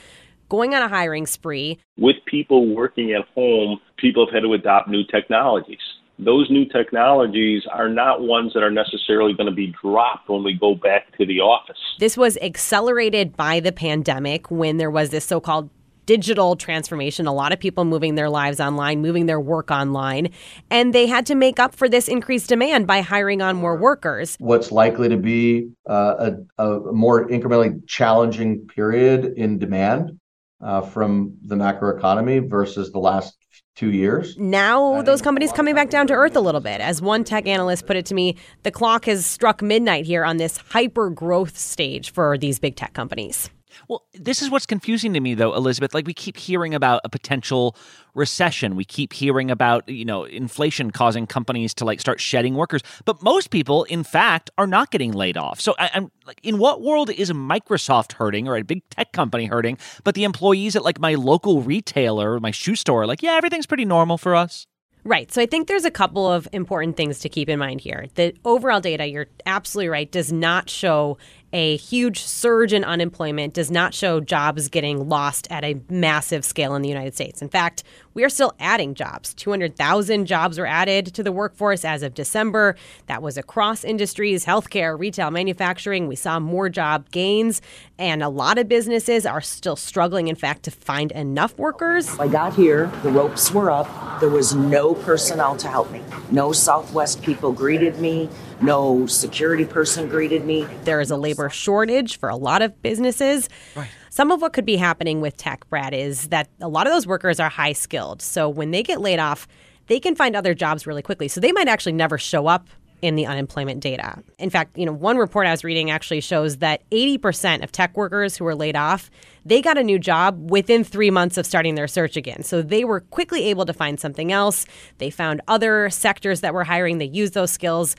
going 0.49 0.73
on 0.73 0.81
a 0.81 0.87
hiring 0.87 1.25
spree. 1.25 1.79
With 1.97 2.17
people 2.25 2.75
working 2.75 3.11
at 3.13 3.25
home, 3.33 3.79
people 3.97 4.25
have 4.25 4.33
had 4.33 4.41
to 4.41 4.53
adopt 4.53 4.89
new 4.89 5.03
technologies 5.05 5.79
those 6.19 6.49
new 6.49 6.65
technologies 6.65 7.63
are 7.71 7.89
not 7.89 8.21
ones 8.21 8.53
that 8.53 8.61
are 8.61 8.71
necessarily 8.71 9.33
going 9.33 9.47
to 9.47 9.55
be 9.55 9.73
dropped 9.81 10.29
when 10.29 10.43
we 10.43 10.53
go 10.53 10.75
back 10.75 11.17
to 11.17 11.25
the 11.25 11.39
office. 11.39 11.77
This 11.99 12.17
was 12.17 12.37
accelerated 12.41 13.37
by 13.37 13.61
the 13.61 13.71
pandemic 13.71 14.51
when 14.51 14.77
there 14.77 14.91
was 14.91 15.11
this 15.11 15.25
so 15.25 15.39
called 15.39 15.69
digital 16.09 16.55
transformation, 16.55 17.27
a 17.27 17.31
lot 17.31 17.53
of 17.53 17.59
people 17.59 17.85
moving 17.85 18.15
their 18.15 18.31
lives 18.31 18.59
online, 18.59 18.99
moving 18.99 19.27
their 19.27 19.39
work 19.39 19.69
online, 19.69 20.31
and 20.71 20.91
they 20.91 21.05
had 21.05 21.23
to 21.23 21.35
make 21.35 21.59
up 21.59 21.75
for 21.75 21.87
this 21.87 22.07
increased 22.07 22.49
demand 22.49 22.87
by 22.87 23.01
hiring 23.01 23.43
on 23.43 23.55
more 23.55 23.77
workers. 23.77 24.35
What's 24.39 24.71
likely 24.71 25.07
to 25.09 25.17
be 25.17 25.69
uh, 25.87 26.31
a, 26.57 26.63
a, 26.63 26.91
more 26.91 27.27
incrementally 27.29 27.87
challenging 27.87 28.65
period 28.65 29.33
in 29.37 29.59
demand 29.59 30.19
uh, 30.61 30.81
from 30.81 31.35
the 31.45 31.53
macroeconomy 31.53 32.49
versus 32.49 32.91
the 32.91 32.97
last 32.97 33.37
two 33.75 33.91
years. 33.91 34.35
Now, 34.35 35.03
those 35.03 35.21
companies 35.21 35.51
coming 35.51 35.75
back 35.75 35.91
down 35.91 36.07
to 36.07 36.13
earth 36.13 36.35
a 36.35 36.41
little 36.41 36.59
bit. 36.59 36.81
As 36.81 37.03
one 37.03 37.23
tech 37.23 37.45
analyst 37.45 37.85
put 37.85 37.97
it 37.97 38.07
to 38.07 38.15
me, 38.15 38.35
the 38.63 38.71
clock 38.71 39.05
has 39.05 39.27
struck 39.27 39.61
midnight 39.61 40.07
here 40.07 40.25
on 40.25 40.37
this 40.37 40.57
hyper 40.57 41.11
growth 41.11 41.55
stage 41.55 42.11
for 42.11 42.35
these 42.35 42.57
big 42.57 42.75
tech 42.75 42.93
companies. 42.93 43.51
Well, 43.88 44.05
this 44.13 44.41
is 44.41 44.50
what's 44.50 44.65
confusing 44.65 45.13
to 45.13 45.19
me, 45.19 45.33
though, 45.33 45.53
Elizabeth. 45.53 45.93
Like, 45.93 46.05
we 46.05 46.13
keep 46.13 46.38
hearing 46.38 46.74
about 46.74 47.01
a 47.03 47.09
potential 47.09 47.75
recession. 48.13 48.75
We 48.75 48.86
keep 48.86 49.13
hearing 49.13 49.50
about, 49.50 49.88
you 49.88 50.05
know, 50.05 50.24
inflation 50.24 50.91
causing 50.91 51.27
companies 51.27 51.74
to 51.75 51.86
like 51.86 52.00
start 52.00 52.19
shedding 52.19 52.55
workers. 52.55 52.81
But 53.05 53.21
most 53.21 53.50
people, 53.50 53.83
in 53.86 54.03
fact, 54.03 54.50
are 54.57 54.67
not 54.67 54.91
getting 54.91 55.12
laid 55.12 55.38
off. 55.38 55.59
So 55.59 55.75
I, 55.79 55.89
am 55.93 56.12
like, 56.25 56.39
in 56.43 56.57
what 56.57 56.81
world 56.81 57.09
is 57.09 57.31
Microsoft 57.31 58.13
hurting 58.13 58.48
or 58.48 58.55
a 58.55 58.63
big 58.63 58.88
tech 58.89 59.12
company 59.12 59.45
hurting? 59.45 59.77
But 60.03 60.15
the 60.15 60.24
employees 60.24 60.75
at 60.75 60.83
like 60.83 61.00
my 61.00 61.15
local 61.15 61.62
retailer, 61.62 62.39
my 62.39 62.51
shoe 62.51 62.75
store, 62.75 63.05
like, 63.05 63.24
yeah, 63.24 63.33
everything's 63.33 63.67
pretty 63.67 63.86
normal 63.86 64.17
for 64.17 64.36
us. 64.36 64.67
Right. 65.05 65.31
So 65.31 65.41
I 65.41 65.45
think 65.45 65.67
there's 65.67 65.86
a 65.86 65.91
couple 65.91 66.29
of 66.29 66.48
important 66.51 66.98
things 66.98 67.19
to 67.19 67.29
keep 67.29 67.48
in 67.48 67.57
mind 67.57 67.79
here. 67.79 68.07
The 68.15 68.36
overall 68.43 68.81
data, 68.81 69.07
you're 69.07 69.27
absolutely 69.45 69.89
right, 69.89 70.12
does 70.12 70.31
not 70.31 70.69
show 70.69 71.17
a 71.51 71.77
huge 71.77 72.19
surge 72.21 72.73
in 72.73 72.83
unemployment 72.83 73.53
does 73.53 73.71
not 73.71 73.93
show 73.93 74.19
jobs 74.19 74.69
getting 74.69 75.09
lost 75.09 75.47
at 75.49 75.63
a 75.63 75.81
massive 75.89 76.45
scale 76.45 76.75
in 76.75 76.81
the 76.81 76.89
United 76.89 77.15
States. 77.15 77.41
In 77.41 77.49
fact, 77.49 77.83
we 78.13 78.23
are 78.23 78.29
still 78.29 78.53
adding 78.59 78.93
jobs. 78.93 79.33
200,000 79.33 80.25
jobs 80.25 80.59
were 80.59 80.65
added 80.65 81.07
to 81.13 81.23
the 81.23 81.31
workforce 81.31 81.85
as 81.85 82.03
of 82.03 82.13
December. 82.13 82.75
That 83.07 83.21
was 83.21 83.37
across 83.37 83.83
industries, 83.83 84.45
healthcare, 84.45 84.97
retail, 84.99 85.31
manufacturing. 85.31 86.07
We 86.07 86.15
saw 86.15 86.39
more 86.39 86.69
job 86.69 87.09
gains, 87.11 87.61
and 87.97 88.21
a 88.21 88.29
lot 88.29 88.57
of 88.57 88.67
businesses 88.67 89.25
are 89.25 89.41
still 89.41 89.75
struggling, 89.75 90.27
in 90.27 90.35
fact, 90.35 90.63
to 90.63 90.71
find 90.71 91.11
enough 91.13 91.57
workers. 91.57 92.09
I 92.19 92.27
got 92.27 92.53
here, 92.53 92.91
the 93.03 93.11
ropes 93.11 93.51
were 93.51 93.71
up. 93.71 94.19
There 94.19 94.29
was 94.29 94.53
no 94.53 94.93
personnel 94.93 95.55
to 95.57 95.67
help 95.67 95.91
me. 95.91 96.03
No 96.31 96.51
Southwest 96.51 97.21
people 97.21 97.51
greeted 97.51 97.99
me. 97.99 98.29
No 98.61 99.05
security 99.05 99.65
person 99.65 100.09
greeted 100.09 100.45
me. 100.45 100.67
There 100.83 100.99
is 101.01 101.11
a 101.11 101.17
labor 101.17 101.49
shortage 101.49 102.19
for 102.19 102.29
a 102.29 102.35
lot 102.35 102.61
of 102.61 102.81
businesses. 102.81 103.49
Right. 103.75 103.89
Some 104.09 104.31
of 104.31 104.41
what 104.41 104.53
could 104.53 104.65
be 104.65 104.75
happening 104.75 105.21
with 105.21 105.37
tech, 105.37 105.69
Brad, 105.69 105.93
is 105.93 106.27
that 106.29 106.49
a 106.59 106.67
lot 106.67 106.87
of 106.87 106.93
those 106.93 107.07
workers 107.07 107.39
are 107.39 107.49
high 107.49 107.73
skilled. 107.73 108.21
So 108.21 108.49
when 108.49 108.71
they 108.71 108.83
get 108.83 108.99
laid 108.99 109.19
off, 109.19 109.47
they 109.87 109.99
can 109.99 110.15
find 110.15 110.35
other 110.35 110.53
jobs 110.53 110.85
really 110.85 111.01
quickly. 111.01 111.27
So 111.27 111.39
they 111.39 111.51
might 111.51 111.67
actually 111.67 111.93
never 111.93 112.17
show 112.17 112.47
up 112.47 112.67
in 113.01 113.15
the 113.15 113.25
unemployment 113.25 113.79
data. 113.79 114.21
In 114.37 114.49
fact, 114.49 114.77
you 114.77 114.85
know, 114.85 114.91
one 114.91 115.15
report 115.15 115.47
I 115.47 115.51
was 115.51 115.63
reading 115.63 115.89
actually 115.89 116.19
shows 116.19 116.57
that 116.57 116.81
80% 116.89 117.63
of 117.63 117.71
tech 117.71 117.95
workers 117.95 118.35
who 118.35 118.43
were 118.43 118.55
laid 118.55 118.75
off, 118.75 119.09
they 119.45 119.61
got 119.61 119.77
a 119.77 119.83
new 119.83 119.97
job 119.97 120.51
within 120.51 120.83
3 120.83 121.09
months 121.09 121.37
of 121.37 121.45
starting 121.45 121.75
their 121.75 121.87
search 121.87 122.17
again. 122.17 122.43
So 122.43 122.61
they 122.61 122.83
were 122.83 122.99
quickly 122.99 123.45
able 123.45 123.65
to 123.65 123.73
find 123.73 124.01
something 124.01 124.33
else. 124.33 124.65
They 124.97 125.09
found 125.09 125.39
other 125.47 125.89
sectors 125.89 126.41
that 126.41 126.53
were 126.53 126.65
hiring, 126.65 126.97
they 126.97 127.05
used 127.05 127.33
those 127.33 127.51
skills 127.51 127.95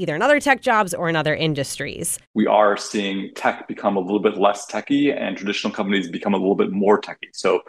either 0.00 0.14
in 0.16 0.22
other 0.22 0.40
tech 0.40 0.62
jobs 0.62 0.94
or 0.94 1.08
in 1.08 1.16
other 1.16 1.34
industries. 1.34 2.18
We 2.34 2.46
are 2.46 2.76
seeing 2.76 3.34
tech 3.34 3.68
become 3.68 3.96
a 3.96 4.00
little 4.00 4.20
bit 4.20 4.38
less 4.38 4.66
techy 4.66 5.12
and 5.12 5.36
traditional 5.36 5.72
companies 5.72 6.08
become 6.08 6.32
a 6.32 6.38
little 6.38 6.54
bit 6.56 6.72
more 6.72 6.98
techy. 6.98 7.28
So 7.32 7.60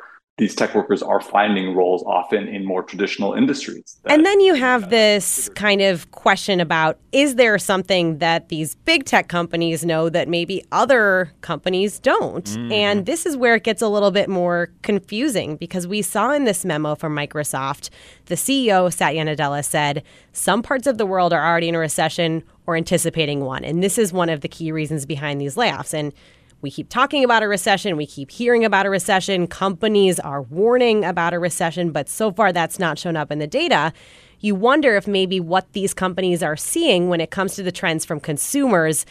these 0.41 0.55
tech 0.55 0.73
workers 0.73 1.03
are 1.03 1.21
finding 1.21 1.75
roles 1.75 2.01
often 2.07 2.47
in 2.47 2.65
more 2.65 2.81
traditional 2.81 3.35
industries. 3.35 3.99
And 4.05 4.25
then 4.25 4.39
you 4.39 4.55
have 4.55 4.89
this 4.89 5.51
kind 5.53 5.81
of 5.81 6.09
question 6.09 6.59
about 6.59 6.97
is 7.11 7.35
there 7.35 7.59
something 7.59 8.17
that 8.17 8.49
these 8.49 8.73
big 8.73 9.05
tech 9.05 9.27
companies 9.27 9.85
know 9.85 10.09
that 10.09 10.27
maybe 10.27 10.65
other 10.71 11.31
companies 11.41 11.99
don't? 11.99 12.45
Mm. 12.45 12.71
And 12.71 13.05
this 13.05 13.27
is 13.27 13.37
where 13.37 13.53
it 13.53 13.63
gets 13.63 13.83
a 13.83 13.87
little 13.87 14.09
bit 14.09 14.29
more 14.29 14.71
confusing 14.81 15.57
because 15.57 15.85
we 15.85 16.01
saw 16.01 16.31
in 16.31 16.45
this 16.45 16.65
memo 16.65 16.95
from 16.95 17.15
Microsoft, 17.15 17.91
the 18.25 18.33
CEO, 18.33 18.91
Satya 18.91 19.23
Nadella, 19.23 19.63
said 19.63 20.01
some 20.33 20.63
parts 20.63 20.87
of 20.87 20.97
the 20.97 21.05
world 21.05 21.33
are 21.33 21.45
already 21.45 21.69
in 21.69 21.75
a 21.75 21.79
recession 21.79 22.41
or 22.65 22.75
anticipating 22.75 23.41
one. 23.41 23.63
And 23.63 23.83
this 23.83 23.99
is 23.99 24.11
one 24.11 24.29
of 24.29 24.41
the 24.41 24.47
key 24.47 24.71
reasons 24.71 25.05
behind 25.05 25.39
these 25.39 25.53
layoffs. 25.53 25.93
And 25.93 26.11
we 26.61 26.69
keep 26.69 26.89
talking 26.89 27.23
about 27.23 27.43
a 27.43 27.47
recession. 27.47 27.97
We 27.97 28.05
keep 28.05 28.31
hearing 28.31 28.63
about 28.63 28.85
a 28.85 28.89
recession. 28.89 29.47
Companies 29.47 30.19
are 30.19 30.43
warning 30.43 31.03
about 31.03 31.33
a 31.33 31.39
recession, 31.39 31.91
but 31.91 32.07
so 32.07 32.31
far 32.31 32.53
that's 32.53 32.77
not 32.77 32.99
shown 32.99 33.15
up 33.15 33.31
in 33.31 33.39
the 33.39 33.47
data. 33.47 33.93
You 34.39 34.55
wonder 34.55 34.95
if 34.95 35.07
maybe 35.07 35.39
what 35.39 35.71
these 35.73 35.93
companies 35.93 36.43
are 36.43 36.55
seeing 36.55 37.09
when 37.09 37.21
it 37.21 37.31
comes 37.31 37.55
to 37.55 37.63
the 37.63 37.71
trends 37.71 38.05
from 38.05 38.19
consumers 38.19 39.05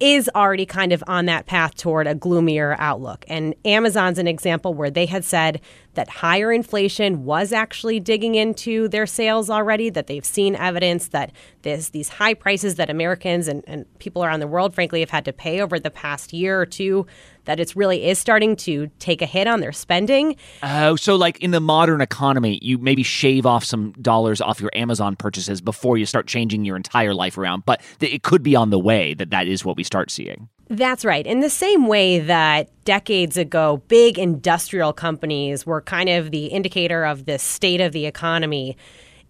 is 0.00 0.30
already 0.34 0.64
kind 0.64 0.92
of 0.92 1.04
on 1.06 1.26
that 1.26 1.46
path 1.46 1.74
toward 1.74 2.06
a 2.06 2.14
gloomier 2.14 2.74
outlook. 2.78 3.24
And 3.28 3.54
Amazon's 3.66 4.18
an 4.18 4.26
example 4.26 4.72
where 4.72 4.90
they 4.90 5.04
had 5.04 5.24
said 5.24 5.60
that 5.94 6.08
higher 6.08 6.52
inflation 6.52 7.24
was 7.24 7.52
actually 7.52 8.00
digging 8.00 8.34
into 8.34 8.88
their 8.88 9.06
sales 9.06 9.50
already, 9.50 9.90
that 9.90 10.06
they've 10.06 10.24
seen 10.24 10.54
evidence 10.54 11.08
that 11.08 11.32
this, 11.62 11.90
these 11.90 12.08
high 12.08 12.34
prices 12.34 12.76
that 12.76 12.88
Americans 12.88 13.48
and, 13.48 13.64
and 13.66 13.86
people 13.98 14.24
around 14.24 14.40
the 14.40 14.46
world, 14.46 14.74
frankly, 14.74 15.00
have 15.00 15.10
had 15.10 15.24
to 15.24 15.32
pay 15.32 15.60
over 15.60 15.78
the 15.80 15.90
past 15.90 16.32
year 16.32 16.60
or 16.60 16.66
two, 16.66 17.06
that 17.44 17.58
it 17.58 17.74
really 17.74 18.04
is 18.04 18.18
starting 18.18 18.54
to 18.54 18.88
take 18.98 19.20
a 19.20 19.26
hit 19.26 19.46
on 19.46 19.60
their 19.60 19.72
spending. 19.72 20.36
Oh, 20.62 20.94
so 20.96 21.16
like 21.16 21.40
in 21.40 21.50
the 21.50 21.60
modern 21.60 22.00
economy, 22.00 22.58
you 22.62 22.78
maybe 22.78 23.02
shave 23.02 23.44
off 23.44 23.64
some 23.64 23.92
dollars 24.00 24.40
off 24.40 24.60
your 24.60 24.70
Amazon 24.74 25.16
purchases 25.16 25.60
before 25.60 25.98
you 25.98 26.06
start 26.06 26.26
changing 26.26 26.64
your 26.64 26.76
entire 26.76 27.14
life 27.14 27.36
around, 27.36 27.64
but 27.66 27.80
it 28.00 28.22
could 28.22 28.42
be 28.42 28.54
on 28.54 28.70
the 28.70 28.78
way 28.78 29.14
that 29.14 29.30
that 29.30 29.48
is 29.48 29.64
what 29.64 29.76
we 29.76 29.82
start 29.82 30.10
seeing. 30.10 30.48
That's 30.70 31.04
right. 31.04 31.26
In 31.26 31.40
the 31.40 31.50
same 31.50 31.88
way 31.88 32.20
that 32.20 32.70
decades 32.84 33.36
ago, 33.36 33.82
big 33.88 34.20
industrial 34.20 34.92
companies 34.92 35.66
were 35.66 35.80
kind 35.80 36.08
of 36.08 36.30
the 36.30 36.46
indicator 36.46 37.04
of 37.04 37.24
the 37.24 37.40
state 37.40 37.80
of 37.80 37.90
the 37.90 38.06
economy. 38.06 38.76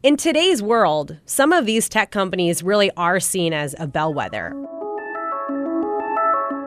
In 0.02 0.18
today's 0.18 0.62
world, 0.62 1.16
some 1.25 1.50
of 1.50 1.64
these 1.64 1.88
tech 1.88 2.11
companies 2.11 2.62
really 2.62 2.90
are 2.94 3.20
seen 3.20 3.54
as 3.54 3.75
a 3.78 3.87
bellwether. 3.87 4.54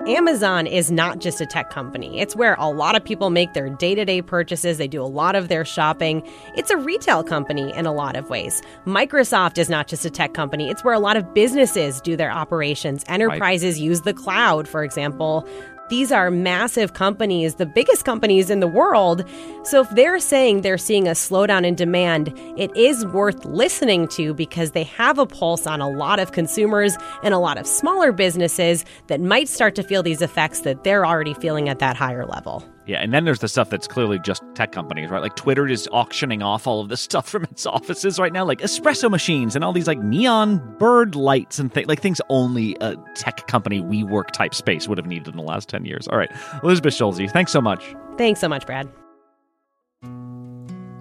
Amazon 0.08 0.68
is 0.68 0.92
not 0.92 1.20
just 1.20 1.40
a 1.40 1.46
tech 1.46 1.70
company. 1.70 2.20
It's 2.20 2.36
where 2.36 2.56
a 2.60 2.68
lot 2.68 2.98
of 2.98 3.06
people 3.06 3.30
make 3.30 3.54
their 3.54 3.70
day 3.70 3.96
to 3.96 4.04
day 4.04 4.22
purchases. 4.22 4.78
They 4.78 4.88
do 4.88 5.02
a 5.02 5.08
lot 5.08 5.34
of 5.34 5.48
their 5.48 5.64
shopping. 5.64 6.28
It's 6.58 6.70
a 6.70 6.76
retail 6.78 7.24
company 7.24 7.74
in 7.74 7.86
a 7.86 7.94
lot 7.94 8.18
of 8.18 8.30
ways. 8.30 8.62
Microsoft 8.86 9.58
is 9.58 9.70
not 9.70 9.88
just 9.88 10.04
a 10.04 10.10
tech 10.10 10.34
company. 10.34 10.70
It's 10.70 10.84
where 10.84 10.94
a 10.94 11.00
lot 11.00 11.16
of 11.16 11.34
businesses 11.34 12.02
do 12.02 12.18
their 12.18 12.32
operations. 12.32 13.06
Enterprises 13.08 13.80
use 13.80 14.02
the 14.02 14.14
cloud, 14.14 14.68
for 14.68 14.84
example. 14.84 15.48
These 15.94 16.12
are 16.12 16.32
massive 16.32 16.96
companies, 16.96 17.54
the 17.54 17.68
biggest 17.68 18.04
companies 18.04 18.50
in 18.50 18.62
the 18.62 18.68
world. 18.68 19.24
So 19.62 19.82
if 19.82 19.90
they're 19.92 20.20
saying 20.20 20.62
they're 20.62 20.76
seeing 20.76 21.08
a 21.08 21.12
slowdown 21.12 21.68
in 21.68 21.76
demand, 21.76 22.34
it 22.58 22.76
is 22.76 23.06
worth 23.06 23.46
listening 23.46 24.08
to 24.08 24.34
because 24.34 24.72
they 24.72 24.86
have 24.86 25.20
a 25.20 25.28
pulse 25.28 25.68
on 25.68 25.82
a 25.82 25.88
lot 25.88 26.18
of 26.18 26.32
consumers 26.32 26.98
and 27.22 27.32
a 27.32 27.38
lot 27.38 27.60
of 27.60 27.68
smaller 27.68 28.12
businesses 28.12 28.86
that 29.06 29.22
might 29.22 29.48
start 29.48 29.76
to 29.76 29.84
feel 29.84 30.02
these 30.02 30.24
effects 30.24 30.62
that 30.62 30.84
they're 30.84 31.06
already 31.06 31.36
feeling 31.36 31.70
at 31.70 31.78
that 31.78 31.96
higher 31.96 32.26
level. 32.26 32.68
Yeah, 32.86 33.00
and 33.00 33.14
then 33.14 33.24
there's 33.24 33.40
the 33.40 33.48
stuff 33.48 33.70
that's 33.70 33.88
clearly 33.88 34.20
just 34.20 34.44
tech 34.56 34.72
companies, 34.72 35.10
right? 35.10 35.22
Like 35.22 35.36
Twitter 35.36 35.68
is 35.68 35.88
auctioning 35.92 36.44
off 36.44 36.68
all 36.68 36.82
of 36.82 36.90
this 36.90 37.02
stuff 37.10 37.28
from 37.30 37.44
its 37.46 37.66
offices 37.66 38.20
right 38.20 38.34
now, 38.34 38.46
like 38.46 38.60
espresso 38.60 39.10
machines 39.10 39.56
and 39.56 39.64
all 39.64 39.74
these 39.74 39.88
like 39.88 40.00
neon 40.00 40.76
bird 40.78 41.16
lights 41.16 41.60
and 41.60 41.74
things, 41.74 41.88
like 41.88 42.02
things 42.02 42.20
only 42.30 42.76
a 42.82 42.96
tech 43.16 43.48
company 43.48 43.82
WeWork 43.82 44.32
type 44.32 44.54
space 44.54 44.88
would 44.88 44.98
have 44.98 45.08
needed 45.08 45.28
in 45.30 45.38
the 45.38 45.44
last 45.44 45.70
10 45.70 45.86
years. 45.86 46.08
All 46.08 46.18
right. 46.18 46.32
Elizabeth 46.64 46.94
Schulze, 46.94 47.32
thanks 47.32 47.52
so 47.52 47.62
much. 47.62 47.96
Thanks 48.18 48.40
so 48.40 48.48
much, 48.48 48.66
Brad. 48.66 49.03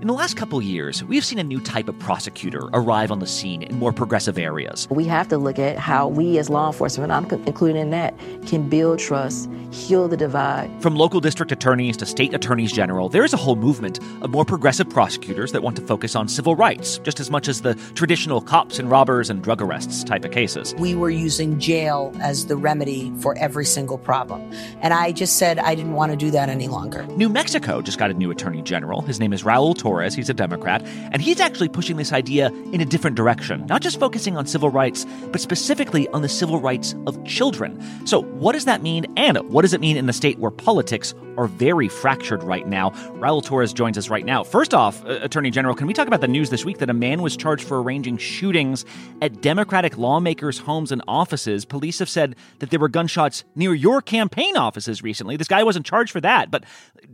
In 0.03 0.09
the 0.09 0.15
last 0.15 0.37
couple 0.37 0.61
years, 0.61 1.05
we 1.05 1.15
have 1.15 1.25
seen 1.25 1.39
a 1.39 1.45
new 1.45 1.61
type 1.61 1.89
of 1.89 1.97
prosecutor 2.01 2.69
arrive 2.73 3.13
on 3.13 3.21
the 3.21 3.27
scene 3.29 3.63
in 3.63 3.79
more 3.79 3.93
progressive 3.93 4.37
areas. 4.37 4.89
We 4.91 5.05
have 5.05 5.29
to 5.29 5.39
look 5.39 5.61
at 5.61 5.79
how 5.79 6.09
we 6.09 6.39
as 6.39 6.51
law 6.51 6.67
enforcement, 6.67 7.13
I'm 7.13 7.31
including 7.47 7.81
in 7.81 7.91
that, 7.91 8.19
can 8.45 8.69
build 8.69 8.99
trust, 8.99 9.49
heal 9.71 10.09
the 10.09 10.17
divide. 10.17 10.73
From 10.83 10.97
local 10.97 11.21
district 11.21 11.53
attorneys 11.53 11.97
to 11.99 12.07
state 12.07 12.35
attorneys 12.35 12.73
general, 12.73 13.11
there 13.11 13.25
is 13.25 13.33
a 13.33 13.37
whole 13.37 13.55
movement 13.55 14.01
of 14.23 14.31
more 14.31 14.45
progressive 14.45 14.91
prosecutors 14.91 15.53
that 15.53 15.63
want 15.63 15.77
to 15.77 15.87
focus 15.87 16.17
on 16.17 16.27
civil 16.27 16.57
rights 16.57 16.99
just 17.05 17.21
as 17.21 17.31
much 17.31 17.47
as 17.47 17.61
the 17.61 17.77
traditional 17.95 18.41
cops 18.41 18.81
and 18.81 18.91
robbers 18.91 19.31
and 19.31 19.41
drug 19.41 19.63
arrests 19.63 20.03
type 20.03 20.25
of 20.25 20.33
cases. 20.33 20.75
We 20.81 20.97
were 20.97 21.11
using 21.11 21.61
jail 21.61 22.13
as 22.21 22.47
the 22.47 22.57
remedy 22.57 23.13
for 23.21 23.39
every 23.39 23.67
single 23.67 23.99
problem. 23.99 24.53
And 24.81 24.93
I 24.93 25.13
just 25.13 25.39
said 25.39 25.61
I 25.61 25.77
didn't 25.77 25.93
want 25.93 26.11
to 26.11 26.17
do 26.17 26.33
that 26.33 26.49
any 26.49 26.67
longer. 26.67 27.07
New 27.07 27.29
Mexico 27.29 27.81
just 27.81 28.01
got 28.01 28.11
a 28.11 28.15
new 28.15 28.33
attorney 28.33 28.63
general. 28.63 29.01
His 29.03 29.21
name 29.21 29.33
is 29.33 29.45
Raul 29.45 29.77
Torrez. 29.77 29.92
Torrez. 29.93 30.15
He's 30.15 30.31
a 30.31 30.35
Democrat. 30.35 30.83
And 31.13 31.21
he's 31.21 31.41
actually 31.41 31.69
pushing 31.69 31.97
this 31.97 32.13
idea 32.13 32.49
in 32.73 32.81
a 32.81 32.85
different 32.85 33.17
direction, 33.17 33.67
not 33.67 33.83
just 33.83 34.01
focusing 34.01 34.37
on 34.37 34.47
civil 34.47 34.71
rights, 34.71 35.05
but 35.31 35.41
specifically 35.41 36.09
on 36.09 36.23
the 36.23 36.29
civil 36.29 36.61
rights 36.61 36.95
of 37.07 37.23
children. 37.25 37.81
So, 38.07 38.23
what 38.23 38.53
does 38.53 38.65
that 38.65 38.83
mean? 38.83 39.07
And 39.17 39.39
what 39.51 39.63
does 39.63 39.75
it 39.75 39.81
mean 39.81 39.97
in 39.97 40.09
a 40.09 40.13
state 40.13 40.39
where 40.39 40.51
politics 40.51 41.15
are 41.37 41.47
very 41.47 41.89
fractured 41.89 42.43
right 42.43 42.67
now? 42.67 42.91
Raul 43.21 43.43
Torrez 43.43 43.75
joins 43.75 43.99
us 43.99 44.09
right 44.09 44.25
now. 44.25 44.45
First 44.45 44.75
off, 44.75 45.05
uh, 45.05 45.19
Attorney 45.23 45.51
General, 45.51 45.75
can 45.75 45.87
we 45.87 45.93
talk 45.93 46.07
about 46.07 46.21
the 46.21 46.29
news 46.29 46.51
this 46.51 46.65
week 46.65 46.79
that 46.79 46.91
a 46.91 46.95
man 46.95 47.23
was 47.23 47.37
charged 47.37 47.65
for 47.65 47.83
arranging 47.83 48.17
shootings 48.17 48.85
at 49.21 49.41
Democratic 49.41 49.97
lawmakers' 49.99 50.59
homes 50.59 50.93
and 50.93 51.03
offices? 51.07 51.65
Police 51.65 51.99
have 51.99 52.09
said 52.09 52.37
that 52.59 52.71
there 52.71 52.81
were 52.81 52.89
gunshots 52.89 53.45
near 53.55 53.75
your 53.75 54.01
campaign 54.01 54.57
offices 54.57 55.03
recently. 55.03 55.37
This 55.37 55.49
guy 55.49 55.63
wasn't 55.63 55.87
charged 55.87 56.13
for 56.13 56.21
that, 56.21 56.51
but 56.51 56.65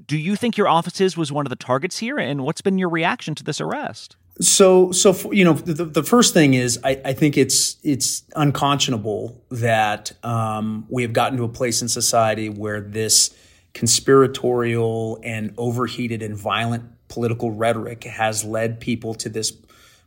do 0.07 0.17
you 0.17 0.37
think 0.37 0.57
your 0.57 0.69
offices 0.69 1.17
was 1.17 1.33
one 1.33 1.47
of 1.47 1.51
the 1.51 1.57
targets 1.57 1.99
here? 1.99 2.19
And 2.19 2.45
what's 2.45 2.61
been 2.61 2.68
your 2.77 2.91
reaction 2.91 3.35
to 3.37 3.45
this 3.45 3.61
arrest? 3.61 4.17
So, 4.41 4.93
so 4.93 5.33
you 5.33 5.45
know, 5.45 5.55
the, 5.55 5.85
the 5.85 6.03
first 6.03 6.35
thing 6.35 6.55
is, 6.55 6.79
I, 6.85 7.01
I, 7.05 7.13
think 7.13 7.37
it's 7.37 7.77
it's 7.83 8.23
unconscionable 8.37 9.43
that 9.51 10.13
um, 10.25 10.87
we 10.89 11.03
have 11.03 11.13
gotten 11.13 11.39
to 11.39 11.45
a 11.45 11.49
place 11.49 11.83
in 11.83 11.89
society 11.89 12.49
where 12.49 12.81
this 12.81 13.35
conspiratorial 13.75 15.19
and 15.25 15.55
overheated 15.59 16.23
and 16.23 16.37
violent 16.37 16.85
political 17.09 17.51
rhetoric 17.51 18.05
has 18.05 18.45
led 18.45 18.81
people 18.81 19.15
to 19.15 19.29
this 19.29 19.53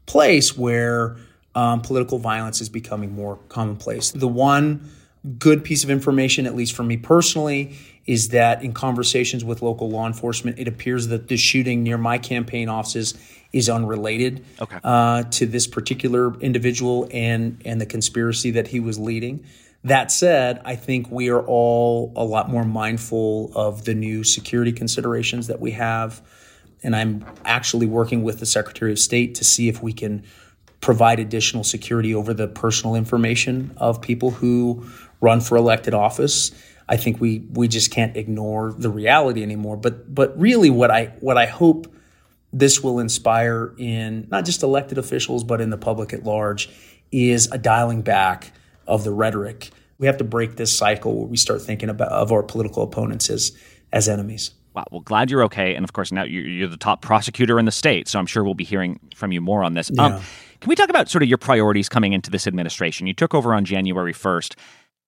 place 0.06 0.58
where 0.58 1.18
um, 1.56 1.82
political 1.82 2.18
violence 2.18 2.62
is 2.62 2.70
becoming 2.70 3.14
more 3.14 3.38
commonplace. 3.50 4.12
The 4.12 4.28
one 4.28 4.90
good 5.38 5.64
piece 5.64 5.84
of 5.84 5.90
information, 5.90 6.46
at 6.46 6.56
least 6.56 6.74
for 6.74 6.84
me 6.84 6.98
personally, 6.98 7.76
is 8.06 8.30
that 8.30 8.64
in 8.64 8.74
conversations 8.74 9.44
with 9.44 9.62
local 9.62 9.90
law 9.90 10.08
enforcement, 10.08 10.60
it 10.60 10.68
appears 10.68 11.08
that 11.08 11.28
the 11.28 11.38
shooting 11.38 11.84
near 11.84 11.98
my 11.98 12.18
campaign 12.18 12.68
offices 12.68 13.14
is 13.54 13.70
unrelated 13.70 14.46
okay. 14.60 14.80
uh, 14.84 15.24
to 15.24 15.46
this 15.46 15.68
particular 15.68 16.38
individual 16.40 17.08
and 17.12 17.62
and 17.66 17.80
the 17.80 17.86
conspiracy 17.86 18.52
that 18.52 18.68
he 18.68 18.80
was 18.80 18.98
leading. 18.98 19.46
That 19.84 20.12
said, 20.12 20.62
I 20.64 20.76
think 20.76 21.10
we 21.10 21.30
are 21.30 21.42
all 21.42 22.14
a 22.16 22.24
lot 22.24 22.50
more 22.50 22.64
mindful 22.64 23.52
of 23.56 23.86
the 23.86 23.96
new 23.96 24.24
security 24.24 24.72
considerations 24.72 25.48
that 25.48 25.60
we 25.60 25.72
have. 25.72 26.22
And 26.84 26.96
I'm 26.96 27.26
actually 27.46 27.88
working 27.88 28.24
with 28.24 28.40
the 28.40 28.46
Secretary 28.46 28.92
of 28.92 29.00
State 29.00 29.36
to 29.36 29.44
see 29.44 29.70
if 29.70 29.82
we 29.82 29.94
can 29.94 30.24
provide 30.82 31.20
additional 31.20 31.64
security 31.64 32.14
over 32.14 32.34
the 32.34 32.48
personal 32.48 32.96
information 32.96 33.72
of 33.78 34.02
people 34.02 34.32
who 34.32 34.88
run 35.20 35.42
for 35.42 35.56
elected 35.56 35.94
office. 35.94 36.52
I 36.92 36.98
think 36.98 37.22
we 37.22 37.40
we 37.54 37.70
just 37.70 37.90
can't 37.90 38.18
ignore 38.18 38.74
the 38.74 38.90
reality 38.90 39.42
anymore. 39.42 39.78
But 39.78 40.14
but 40.14 40.38
really, 40.38 40.70
what 40.70 40.92
I 40.92 41.06
what 41.22 41.38
I 41.38 41.46
hope 41.46 41.92
this 42.52 42.84
will 42.84 43.00
inspire 43.00 43.74
in 43.78 44.28
not 44.30 44.44
just 44.44 44.62
elected 44.62 44.98
officials 44.98 45.46
but 45.46 45.62
in 45.62 45.70
the 45.70 45.78
public 45.78 46.12
at 46.12 46.26
large 46.26 46.70
is 47.10 47.50
a 47.50 47.58
dialing 47.58 48.02
back 48.02 48.52
of 48.88 49.06
the 49.06 49.12
rhetoric. 49.12 49.70
We 50.00 50.08
have 50.08 50.18
to 50.18 50.26
break 50.26 50.58
this 50.58 50.78
cycle 50.78 51.16
where 51.16 51.28
we 51.28 51.38
start 51.38 51.62
thinking 51.62 51.90
about 51.90 52.12
of 52.12 52.34
our 52.34 52.44
political 52.44 52.84
opponents 52.84 53.30
as 53.30 53.54
as 53.94 54.10
enemies. 54.10 54.52
Wow. 54.74 54.86
Well, 54.92 55.02
glad 55.02 55.32
you're 55.32 55.44
okay. 55.46 55.76
And 55.76 55.86
of 55.86 55.94
course, 55.94 56.12
now 56.12 56.24
you're 56.24 56.68
the 56.68 56.76
top 56.76 57.02
prosecutor 57.02 57.58
in 57.58 57.64
the 57.64 57.72
state, 57.72 58.10
so 58.10 58.20
I'm 58.20 58.26
sure 58.26 58.44
we'll 58.44 58.54
be 58.54 58.66
hearing 58.66 59.00
from 59.16 59.32
you 59.32 59.40
more 59.40 59.64
on 59.64 59.76
this. 59.76 59.90
Yeah. 59.94 60.06
Um, 60.08 60.22
can 60.62 60.70
we 60.70 60.76
talk 60.76 60.90
about 60.90 61.10
sort 61.10 61.24
of 61.24 61.30
your 61.30 61.40
priorities 61.40 61.90
coming 61.90 62.14
into 62.14 62.30
this 62.30 62.46
administration? 62.46 63.08
You 63.08 63.14
took 63.14 63.34
over 63.34 63.54
on 63.54 63.66
January 63.66 64.14
1st. 64.14 64.56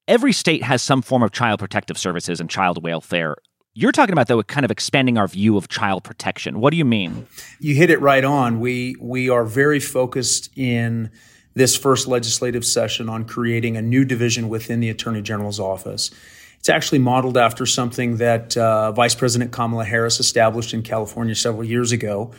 Every 0.08 0.34
state 0.34 0.64
has 0.64 0.82
some 0.82 1.02
form 1.02 1.24
of 1.24 1.32
child 1.32 1.60
protective 1.60 1.98
services 1.98 2.42
and 2.42 2.50
child 2.50 2.84
welfare. 2.84 3.38
You're 3.74 3.94
talking 3.94 4.12
about 4.12 4.28
though 4.28 4.44
kind 4.44 4.66
of 4.66 4.72
expanding 4.72 5.18
our 5.18 5.28
view 5.28 5.56
of 5.56 5.70
child 5.70 6.04
protection. 6.04 6.60
What 6.60 6.72
do 6.72 6.78
you 6.78 6.84
mean? 6.86 7.26
You 7.60 7.74
hit 7.74 7.90
it 7.90 8.02
right 8.02 8.24
on. 8.24 8.60
We 8.60 8.96
we 9.00 9.30
are 9.30 9.46
very 9.46 9.80
focused 9.80 10.50
in 10.58 11.10
this 11.54 11.78
first 11.78 12.06
legislative 12.08 12.66
session 12.66 13.08
on 13.08 13.26
creating 13.26 13.78
a 13.78 13.82
new 13.82 14.04
division 14.04 14.50
within 14.50 14.82
the 14.82 14.90
Attorney 14.90 15.22
General's 15.22 15.60
office. 15.60 16.12
It's 16.60 16.70
actually 16.70 17.00
modeled 17.00 17.38
after 17.38 17.66
something 17.66 18.18
that 18.18 18.58
uh, 18.58 18.92
Vice 18.92 19.16
President 19.16 19.52
Kamala 19.52 19.86
Harris 19.86 20.20
established 20.20 20.74
in 20.74 20.82
California 20.82 21.36
several 21.36 21.64
years 21.64 21.92
ago. 21.92 22.32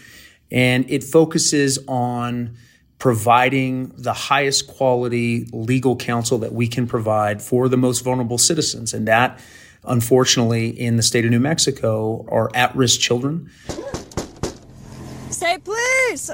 And 0.51 0.85
it 0.91 1.03
focuses 1.03 1.79
on 1.89 2.57
providing 2.99 3.93
the 3.97 4.13
highest 4.13 4.67
quality 4.67 5.47
legal 5.53 5.97
counsel 5.97 6.39
that 6.39 6.53
we 6.53 6.67
can 6.69 6.87
provide 6.87 7.43
for 7.43 7.69
the 7.69 7.77
most 7.77 8.01
vulnerable 8.01 8.39
citizens. 8.39 8.95
And 8.95 9.07
that, 9.09 9.39
unfortunately, 9.85 10.69
in 10.69 10.97
the 10.97 11.03
state 11.03 11.25
of 11.25 11.31
New 11.31 11.41
Mexico, 11.41 12.27
are 12.29 12.51
at 12.55 12.75
risk 12.75 13.01
children. 13.01 13.51
Say 15.31 15.59
please! 15.59 16.31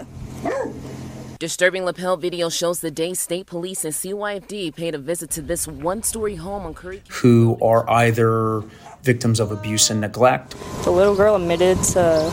Disturbing 1.39 1.87
lapel 1.87 2.19
video 2.19 2.51
shows 2.51 2.81
the 2.81 2.91
day 2.91 3.15
state 3.15 3.47
police 3.47 3.87
and 3.87 3.95
CYFD 3.95 4.77
paid 4.77 4.95
a 4.95 4.99
visit 4.99 5.31
to 5.31 5.41
this 5.41 5.67
one 5.67 6.03
story 6.03 6.37
home 6.37 6.67
on 6.67 6.75
Curry. 6.75 7.03
Who 7.09 7.59
are 7.63 7.89
either 7.89 8.63
victims 9.03 9.41
of 9.41 9.51
abuse 9.51 9.89
and 9.89 10.03
neglect. 10.03 10.55
The 10.85 10.91
little 10.91 11.17
girl 11.17 11.37
admitted 11.37 11.83
to 11.95 12.31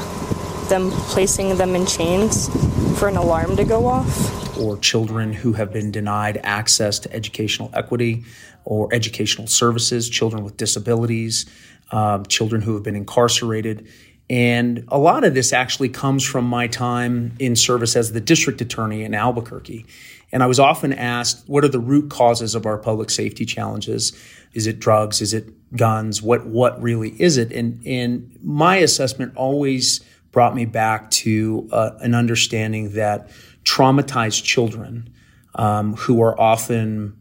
them 0.67 0.91
placing 0.91 1.55
them 1.55 1.73
in 1.73 1.85
chains 1.85 2.49
for 2.97 3.07
an 3.07 3.15
alarm 3.15 3.55
to 3.55 3.63
go 3.63 3.85
off. 3.85 4.57
Or 4.57 4.75
children 4.77 5.31
who 5.31 5.53
have 5.53 5.71
been 5.71 5.91
denied 5.91 6.39
access 6.43 6.97
to 6.99 7.13
educational 7.13 7.69
equity 7.73 8.25
or 8.65 8.91
educational 8.91 9.45
services, 9.45 10.09
children 10.09 10.43
with 10.43 10.57
disabilities, 10.57 11.45
um, 11.91 12.25
children 12.25 12.63
who 12.63 12.73
have 12.73 12.81
been 12.81 12.95
incarcerated. 12.95 13.87
And 14.31 14.83
a 14.87 14.97
lot 14.97 15.23
of 15.23 15.35
this 15.35 15.53
actually 15.53 15.89
comes 15.89 16.23
from 16.23 16.45
my 16.45 16.65
time 16.67 17.33
in 17.37 17.55
service 17.55 17.95
as 17.95 18.13
the 18.13 18.19
district 18.19 18.61
attorney 18.61 19.03
in 19.03 19.13
Albuquerque. 19.13 19.85
And 20.31 20.41
I 20.41 20.47
was 20.47 20.59
often 20.59 20.91
asked, 20.91 21.47
what 21.47 21.63
are 21.63 21.69
the 21.69 21.79
root 21.79 22.09
causes 22.09 22.55
of 22.55 22.65
our 22.65 22.79
public 22.79 23.11
safety 23.11 23.45
challenges? 23.45 24.11
Is 24.53 24.65
it 24.65 24.79
drugs? 24.79 25.21
Is 25.21 25.33
it 25.33 25.75
guns? 25.75 26.21
What 26.21 26.47
what 26.47 26.81
really 26.81 27.09
is 27.21 27.37
it? 27.37 27.51
And 27.51 27.85
and 27.85 28.37
my 28.43 28.77
assessment 28.77 29.33
always 29.35 30.01
brought 30.37 30.53
me 30.53 30.65
back 30.65 31.09
to 31.09 31.67
uh, 31.71 31.89
an 32.01 32.13
understanding 32.13 32.91
that 32.91 33.27
traumatized 33.63 34.43
children 34.43 35.11
um, 35.55 35.95
who 35.95 36.21
are 36.21 36.39
often 36.39 37.17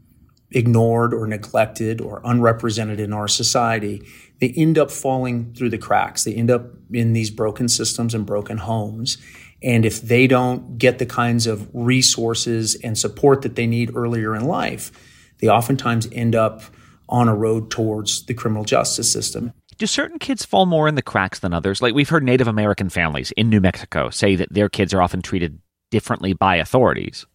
ignored 0.50 1.14
or 1.14 1.26
neglected 1.26 2.02
or 2.02 2.20
unrepresented 2.26 3.00
in 3.00 3.14
our 3.14 3.26
society, 3.26 4.06
they 4.40 4.52
end 4.54 4.76
up 4.76 4.90
falling 4.90 5.50
through 5.54 5.70
the 5.70 5.78
cracks. 5.78 6.24
They 6.24 6.34
end 6.34 6.50
up 6.50 6.66
in 6.92 7.14
these 7.14 7.30
broken 7.30 7.70
systems 7.70 8.14
and 8.14 8.26
broken 8.26 8.58
homes. 8.58 9.16
And 9.62 9.86
if 9.86 10.02
they 10.02 10.26
don't 10.26 10.76
get 10.76 10.98
the 10.98 11.06
kinds 11.06 11.46
of 11.46 11.70
resources 11.72 12.74
and 12.84 12.98
support 12.98 13.40
that 13.40 13.56
they 13.56 13.66
need 13.66 13.96
earlier 13.96 14.36
in 14.36 14.44
life, 14.44 14.92
they 15.38 15.48
oftentimes 15.48 16.06
end 16.12 16.34
up 16.34 16.60
on 17.08 17.28
a 17.28 17.34
road 17.34 17.70
towards 17.70 18.26
the 18.26 18.34
criminal 18.34 18.64
justice 18.64 19.10
system 19.10 19.54
do 19.78 19.86
certain 19.86 20.18
kids 20.18 20.44
fall 20.44 20.66
more 20.66 20.88
in 20.88 20.94
the 20.94 21.02
cracks 21.02 21.38
than 21.38 21.52
others? 21.52 21.82
Like 21.82 21.94
we've 21.94 22.08
heard 22.08 22.22
Native 22.22 22.48
American 22.48 22.88
families 22.88 23.32
in 23.32 23.50
New 23.50 23.60
Mexico 23.60 24.10
say 24.10 24.36
that 24.36 24.52
their 24.52 24.68
kids 24.68 24.94
are 24.94 25.02
often 25.02 25.22
treated 25.22 25.60
differently 25.90 26.32
by 26.32 26.56
authorities. 26.56 27.26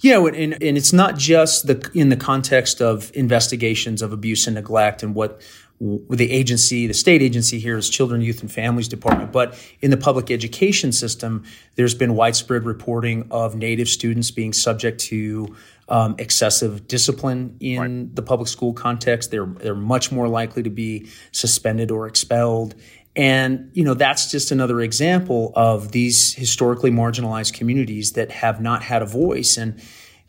Yeah, 0.00 0.24
and, 0.24 0.52
and 0.62 0.76
it's 0.76 0.92
not 0.92 1.16
just 1.18 1.66
the 1.66 1.90
in 1.94 2.08
the 2.08 2.16
context 2.16 2.80
of 2.80 3.10
investigations 3.14 4.02
of 4.02 4.12
abuse 4.12 4.46
and 4.46 4.54
neglect 4.54 5.02
and 5.02 5.14
what 5.14 5.40
the 5.80 6.30
agency, 6.30 6.86
the 6.86 6.94
state 6.94 7.20
agency 7.20 7.58
here 7.58 7.76
is 7.76 7.90
Children, 7.90 8.20
Youth, 8.20 8.40
and 8.40 8.50
Families 8.50 8.88
Department. 8.88 9.32
But 9.32 9.58
in 9.80 9.90
the 9.90 9.96
public 9.96 10.30
education 10.30 10.92
system, 10.92 11.44
there's 11.74 11.94
been 11.94 12.14
widespread 12.14 12.64
reporting 12.64 13.26
of 13.30 13.56
Native 13.56 13.88
students 13.88 14.30
being 14.30 14.52
subject 14.52 15.00
to 15.02 15.54
um, 15.88 16.14
excessive 16.18 16.88
discipline 16.88 17.56
in 17.60 17.78
right. 17.78 18.16
the 18.16 18.22
public 18.22 18.48
school 18.48 18.72
context. 18.72 19.30
They're 19.30 19.46
they're 19.46 19.74
much 19.74 20.10
more 20.10 20.28
likely 20.28 20.62
to 20.62 20.70
be 20.70 21.08
suspended 21.32 21.90
or 21.90 22.06
expelled. 22.06 22.74
And, 23.16 23.70
you 23.74 23.84
know, 23.84 23.94
that's 23.94 24.30
just 24.30 24.50
another 24.50 24.80
example 24.80 25.52
of 25.54 25.92
these 25.92 26.34
historically 26.34 26.90
marginalized 26.90 27.54
communities 27.54 28.12
that 28.12 28.32
have 28.32 28.60
not 28.60 28.82
had 28.82 29.02
a 29.02 29.06
voice. 29.06 29.56
And 29.56 29.80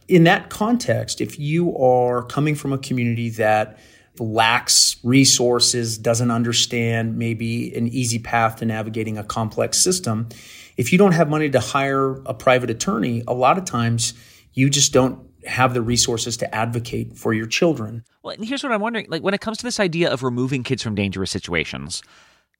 in 0.07 0.25
that 0.25 0.51
context, 0.51 1.19
if 1.19 1.39
you 1.39 1.75
are 1.77 2.23
coming 2.23 2.53
from 2.53 2.73
a 2.73 2.77
community 2.77 3.29
that 3.31 3.79
lacks 4.19 4.97
resources, 5.03 5.97
doesn't 5.97 6.29
understand 6.29 7.17
maybe 7.17 7.75
an 7.75 7.87
easy 7.87 8.19
path 8.19 8.57
to 8.57 8.65
navigating 8.65 9.17
a 9.17 9.23
complex 9.23 9.79
system, 9.79 10.29
if 10.77 10.91
you 10.91 10.99
don't 10.99 11.13
have 11.13 11.27
money 11.27 11.49
to 11.49 11.59
hire 11.59 12.21
a 12.25 12.33
private 12.33 12.69
attorney, 12.69 13.23
a 13.27 13.33
lot 13.33 13.57
of 13.57 13.65
times 13.65 14.13
you 14.53 14.69
just 14.69 14.93
don't 14.93 15.19
have 15.47 15.73
the 15.73 15.81
resources 15.81 16.37
to 16.37 16.55
advocate 16.55 17.17
for 17.17 17.33
your 17.33 17.45
children. 17.45 18.03
Well, 18.23 18.35
and 18.35 18.45
here's 18.45 18.63
what 18.63 18.71
I'm 18.71 18.81
wondering 18.81 19.07
like 19.09 19.21
when 19.21 19.33
it 19.33 19.41
comes 19.41 19.57
to 19.59 19.63
this 19.63 19.79
idea 19.79 20.11
of 20.11 20.23
removing 20.23 20.63
kids 20.63 20.83
from 20.83 20.95
dangerous 20.95 21.31
situations, 21.31 22.01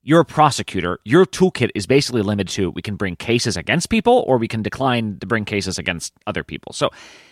you're 0.04 0.20
a 0.20 0.26
prosecutor. 0.26 1.00
Your 1.04 1.26
toolkit 1.26 1.72
is 1.74 1.88
basically 1.88 2.22
limited 2.22 2.54
to 2.54 2.70
we 2.70 2.84
can 2.84 2.96
bring 2.96 3.16
cases 3.16 3.58
against 3.58 3.90
people 3.90 4.24
or 4.28 4.38
we 4.38 4.48
can 4.48 4.62
decline 4.62 5.18
to 5.20 5.26
bring 5.26 5.46
cases 5.46 5.80
against 5.80 6.14
other 6.28 6.44
people. 6.44 6.74
So 6.74 6.92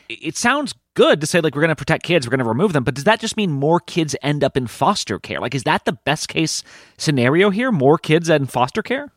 it 0.09 0.35
sounds 0.35 0.73
good 0.95 1.21
to 1.21 1.27
say 1.27 1.39
like 1.39 1.55
we're 1.55 1.61
going 1.61 1.69
to 1.69 1.75
protect 1.75 2.03
kids, 2.03 2.25
we're 2.25 2.31
going 2.31 2.39
to 2.39 2.45
remove 2.45 2.73
them, 2.73 2.83
but 2.83 2.95
does 2.95 3.03
that 3.03 3.19
just 3.19 3.37
mean 3.37 3.51
more 3.51 3.79
kids 3.79 4.15
end 4.23 4.43
up 4.43 4.57
in 4.57 4.65
foster 4.65 5.19
care? 5.19 5.39
Like 5.39 5.53
is 5.53 5.63
that 5.63 5.85
the 5.85 5.93
best 5.93 6.29
case 6.29 6.63
scenario 6.97 7.51
here? 7.51 7.71
More 7.71 7.99
kids 7.99 8.27
in 8.27 8.47
foster 8.47 8.81
care? 8.81 9.13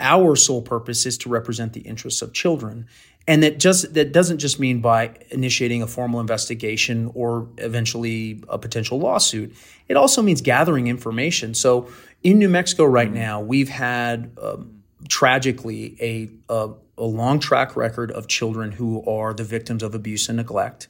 Our 0.00 0.34
sole 0.34 0.62
purpose 0.62 1.06
is 1.06 1.16
to 1.18 1.28
represent 1.28 1.72
the 1.72 1.82
interests 1.82 2.20
of 2.20 2.32
children. 2.32 2.88
And 3.28 3.42
that 3.42 3.58
just 3.58 3.94
that 3.94 4.12
doesn't 4.12 4.38
just 4.38 4.60
mean 4.60 4.80
by 4.80 5.14
initiating 5.30 5.82
a 5.82 5.86
formal 5.86 6.20
investigation 6.20 7.10
or 7.14 7.48
eventually 7.58 8.42
a 8.48 8.56
potential 8.56 9.00
lawsuit. 9.00 9.54
It 9.88 9.96
also 9.96 10.22
means 10.22 10.40
gathering 10.40 10.86
information. 10.86 11.54
So 11.54 11.88
in 12.22 12.38
New 12.38 12.48
Mexico 12.48 12.84
right 12.84 13.12
now, 13.12 13.40
we've 13.40 13.68
had 13.68 14.30
um, 14.40 14.82
tragically 15.08 15.96
a, 16.00 16.30
a, 16.48 16.70
a 16.98 17.04
long 17.04 17.40
track 17.40 17.76
record 17.76 18.10
of 18.12 18.28
children 18.28 18.72
who 18.72 19.04
are 19.04 19.34
the 19.34 19.44
victims 19.44 19.82
of 19.82 19.94
abuse 19.94 20.28
and 20.28 20.36
neglect. 20.36 20.88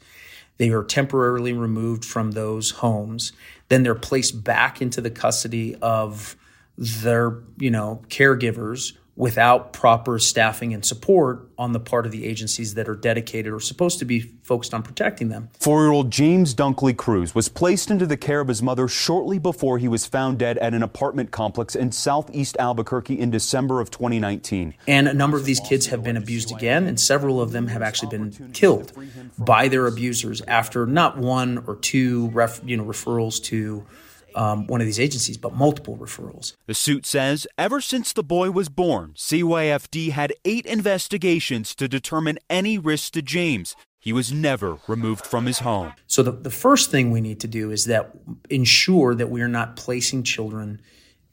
They 0.58 0.70
are 0.70 0.84
temporarily 0.84 1.52
removed 1.52 2.04
from 2.04 2.32
those 2.32 2.70
homes. 2.70 3.32
Then 3.68 3.82
they're 3.82 3.94
placed 3.94 4.44
back 4.44 4.80
into 4.80 5.00
the 5.00 5.10
custody 5.10 5.74
of 5.76 6.36
their, 6.78 7.38
you 7.58 7.70
know, 7.70 8.02
caregivers 8.08 8.92
without 9.16 9.72
proper 9.72 10.18
staffing 10.18 10.74
and 10.74 10.84
support 10.84 11.48
on 11.56 11.72
the 11.72 11.80
part 11.80 12.04
of 12.04 12.12
the 12.12 12.26
agencies 12.26 12.74
that 12.74 12.86
are 12.86 12.94
dedicated 12.94 13.50
or 13.50 13.58
supposed 13.58 13.98
to 13.98 14.04
be 14.04 14.20
focused 14.42 14.74
on 14.74 14.82
protecting 14.82 15.30
them. 15.30 15.48
Four 15.58 15.82
year 15.82 15.90
old 15.90 16.10
James 16.10 16.54
Dunklee 16.54 16.96
Cruz 16.96 17.34
was 17.34 17.48
placed 17.48 17.90
into 17.90 18.04
the 18.04 18.18
care 18.18 18.40
of 18.40 18.48
his 18.48 18.62
mother 18.62 18.86
shortly 18.88 19.38
before 19.38 19.78
he 19.78 19.88
was 19.88 20.04
found 20.04 20.38
dead 20.38 20.58
at 20.58 20.74
an 20.74 20.82
apartment 20.82 21.30
complex 21.30 21.74
in 21.74 21.92
southeast 21.92 22.56
Albuquerque 22.58 23.18
in 23.18 23.30
December 23.30 23.80
of 23.80 23.90
2019. 23.90 24.74
And 24.86 25.08
a 25.08 25.14
number 25.14 25.38
of 25.38 25.46
these 25.46 25.60
kids 25.60 25.86
have 25.86 26.04
been 26.04 26.18
abused 26.18 26.52
again, 26.52 26.86
and 26.86 27.00
several 27.00 27.40
of 27.40 27.52
them 27.52 27.68
have 27.68 27.80
actually 27.80 28.10
been 28.10 28.50
killed 28.52 28.92
by 29.38 29.68
their 29.68 29.86
abusers 29.86 30.42
after 30.42 30.86
not 30.86 31.16
one 31.16 31.64
or 31.66 31.76
two 31.76 32.28
ref, 32.28 32.60
you 32.64 32.76
know, 32.76 32.84
referrals 32.84 33.42
to 33.44 33.86
um, 34.36 34.66
one 34.66 34.80
of 34.80 34.86
these 34.86 35.00
agencies, 35.00 35.36
but 35.36 35.54
multiple 35.54 35.96
referrals. 35.96 36.54
The 36.66 36.74
suit 36.74 37.06
says 37.06 37.46
ever 37.58 37.80
since 37.80 38.12
the 38.12 38.22
boy 38.22 38.50
was 38.50 38.68
born, 38.68 39.14
CYFD 39.16 40.10
had 40.10 40.32
eight 40.44 40.66
investigations 40.66 41.74
to 41.74 41.88
determine 41.88 42.38
any 42.48 42.78
risk 42.78 43.14
to 43.14 43.22
James. 43.22 43.74
He 43.98 44.12
was 44.12 44.30
never 44.30 44.78
removed 44.86 45.26
from 45.26 45.46
his 45.46 45.60
home. 45.60 45.92
So 46.06 46.22
the, 46.22 46.30
the 46.30 46.50
first 46.50 46.90
thing 46.90 47.10
we 47.10 47.20
need 47.20 47.40
to 47.40 47.48
do 47.48 47.72
is 47.72 47.86
that 47.86 48.12
ensure 48.50 49.14
that 49.14 49.30
we 49.30 49.40
are 49.40 49.48
not 49.48 49.74
placing 49.74 50.22
children 50.22 50.80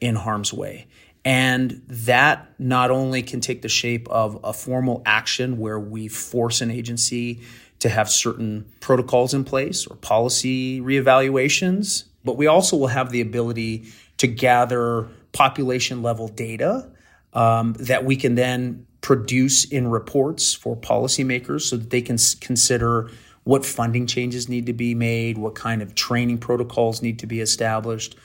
in 0.02 0.16
harm's 0.16 0.52
way. 0.52 0.88
And 1.26 1.84
that 1.88 2.54
not 2.60 2.90
only 2.90 3.22
can 3.22 3.42
take 3.42 3.62
the 3.62 3.70
shape 3.70 4.10
of 4.10 4.40
a 4.44 4.54
formal 4.54 5.02
action 5.06 5.58
where 5.58 5.80
we 5.80 6.08
force 6.08 6.62
an 6.62 6.72
agency 6.72 7.42
to 7.80 7.90
have 7.90 8.10
certain 8.10 8.66
protocols 8.80 9.34
in 9.34 9.44
place 9.44 9.86
or 9.86 9.96
policy 9.98 10.82
reevaluations 10.82 12.06
but 12.24 12.38
we 12.38 12.48
also 12.48 12.78
will 12.78 12.88
have 12.88 13.12
the 13.12 13.22
ability 13.22 13.86
to 14.18 14.28
gather 14.28 15.08
population 15.32 16.02
level 16.02 16.28
data 16.28 16.90
um, 17.34 17.74
that 17.74 18.06
we 18.06 18.16
can 18.16 18.36
then 18.36 18.86
produce 19.02 19.66
in 19.66 19.88
reports 19.88 20.54
for 20.54 20.78
policymakers 20.78 21.62
so 21.62 21.76
that 21.76 21.90
they 21.90 22.02
can 22.02 22.14
s- 22.16 22.36
consider 22.36 23.10
what 23.44 23.66
funding 23.66 24.08
changes 24.08 24.48
need 24.48 24.66
to 24.68 24.74
be 24.74 24.96
made, 24.96 25.38
what 25.38 25.56
kind 25.56 25.82
of 25.82 25.94
training 25.96 26.38
protocols 26.38 27.02
need 27.02 27.20
to 27.20 27.28
be 27.28 27.42
established, 27.42 28.16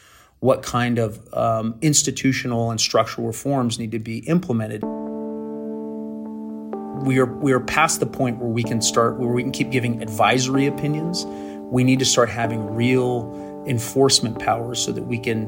what 0.40 0.62
kind 0.62 0.98
of 0.98 1.34
um, 1.34 1.74
institutional 1.82 2.70
and 2.70 2.80
structural 2.80 3.26
reforms 3.26 3.78
need 3.78 3.90
to 3.90 3.98
be 3.98 4.18
implemented. 4.28 4.82
We 7.04 7.18
are 7.18 7.26
we 7.26 7.52
are 7.52 7.60
past 7.60 8.00
the 8.00 8.06
point 8.06 8.38
where 8.38 8.48
we 8.48 8.62
can 8.62 8.80
start 8.80 9.18
where 9.18 9.28
we 9.28 9.42
can 9.42 9.52
keep 9.52 9.70
giving 9.70 10.02
advisory 10.02 10.66
opinions. 10.66 11.24
We 11.26 11.84
need 11.84 11.98
to 12.00 12.04
start 12.04 12.28
having 12.28 12.74
real 12.74 13.47
enforcement 13.68 14.38
powers 14.38 14.82
so 14.82 14.92
that 14.92 15.02
we 15.02 15.18
can 15.18 15.46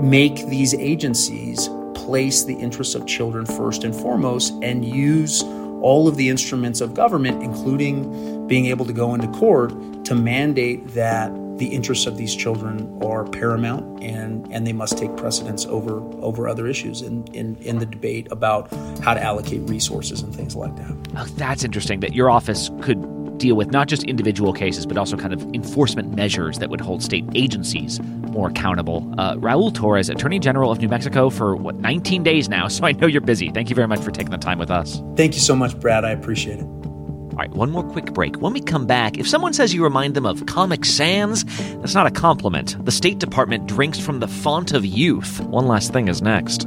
make 0.00 0.46
these 0.48 0.74
agencies 0.74 1.68
place 1.94 2.44
the 2.44 2.54
interests 2.54 2.94
of 2.94 3.06
children 3.06 3.44
first 3.44 3.84
and 3.84 3.94
foremost 3.94 4.52
and 4.62 4.84
use 4.84 5.42
all 5.82 6.08
of 6.08 6.16
the 6.16 6.28
instruments 6.28 6.80
of 6.80 6.94
government, 6.94 7.42
including 7.42 8.46
being 8.46 8.66
able 8.66 8.84
to 8.84 8.92
go 8.92 9.14
into 9.14 9.28
court 9.28 9.70
to 10.04 10.14
mandate 10.14 10.86
that 10.88 11.32
the 11.58 11.66
interests 11.66 12.06
of 12.06 12.16
these 12.16 12.34
children 12.34 12.98
are 13.02 13.24
paramount 13.24 14.02
and, 14.02 14.50
and 14.50 14.66
they 14.66 14.72
must 14.72 14.96
take 14.96 15.14
precedence 15.16 15.66
over 15.66 16.00
over 16.22 16.48
other 16.48 16.66
issues 16.66 17.02
in, 17.02 17.26
in, 17.34 17.54
in 17.56 17.78
the 17.78 17.86
debate 17.86 18.26
about 18.30 18.72
how 19.02 19.12
to 19.12 19.22
allocate 19.22 19.60
resources 19.68 20.22
and 20.22 20.34
things 20.34 20.56
like 20.56 20.74
that. 20.76 20.96
Oh, 21.16 21.24
that's 21.36 21.62
interesting 21.62 22.00
that 22.00 22.14
your 22.14 22.30
office 22.30 22.70
could 22.80 22.98
deal 23.40 23.56
with 23.56 23.72
not 23.72 23.88
just 23.88 24.04
individual 24.04 24.52
cases, 24.52 24.86
but 24.86 24.96
also 24.96 25.16
kind 25.16 25.32
of 25.32 25.42
enforcement 25.54 26.14
measures 26.14 26.58
that 26.58 26.70
would 26.70 26.80
hold 26.80 27.02
state 27.02 27.24
agencies 27.34 27.98
more 28.30 28.48
accountable. 28.48 29.12
Uh, 29.18 29.34
Raul 29.36 29.72
Torrez, 29.72 30.08
Attorney 30.08 30.38
General 30.38 30.70
of 30.70 30.78
New 30.78 30.88
Mexico, 30.88 31.30
for 31.30 31.56
what, 31.56 31.76
19 31.76 32.22
days 32.22 32.48
now, 32.48 32.68
so 32.68 32.84
I 32.84 32.92
know 32.92 33.06
you're 33.06 33.20
busy. 33.20 33.50
Thank 33.50 33.68
you 33.68 33.74
very 33.74 33.88
much 33.88 34.00
for 34.00 34.10
taking 34.10 34.30
the 34.30 34.38
time 34.38 34.58
with 34.58 34.70
us. 34.70 35.02
Thank 35.16 35.34
you 35.34 35.40
so 35.40 35.56
much, 35.56 35.78
Brad. 35.80 36.04
I 36.04 36.10
appreciate 36.10 36.60
it. 36.60 36.64
All 36.64 37.36
right, 37.36 37.50
one 37.50 37.70
more 37.70 37.82
quick 37.82 38.12
break. 38.12 38.36
When 38.40 38.52
we 38.52 38.60
come 38.60 38.86
back, 38.86 39.18
if 39.18 39.26
someone 39.26 39.52
says 39.52 39.72
you 39.72 39.82
remind 39.82 40.14
them 40.14 40.26
of 40.26 40.44
Comic 40.46 40.84
Sans, 40.84 41.44
that's 41.78 41.94
not 41.94 42.06
a 42.06 42.10
compliment. 42.10 42.82
The 42.84 42.92
State 42.92 43.18
Department 43.18 43.66
drinks 43.66 43.98
from 43.98 44.20
the 44.20 44.28
font 44.28 44.72
of 44.72 44.84
youth. 44.84 45.40
One 45.40 45.66
last 45.66 45.92
thing 45.92 46.08
is 46.08 46.20
next. 46.20 46.66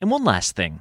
And 0.00 0.12
one 0.12 0.22
last 0.22 0.54
thing. 0.54 0.80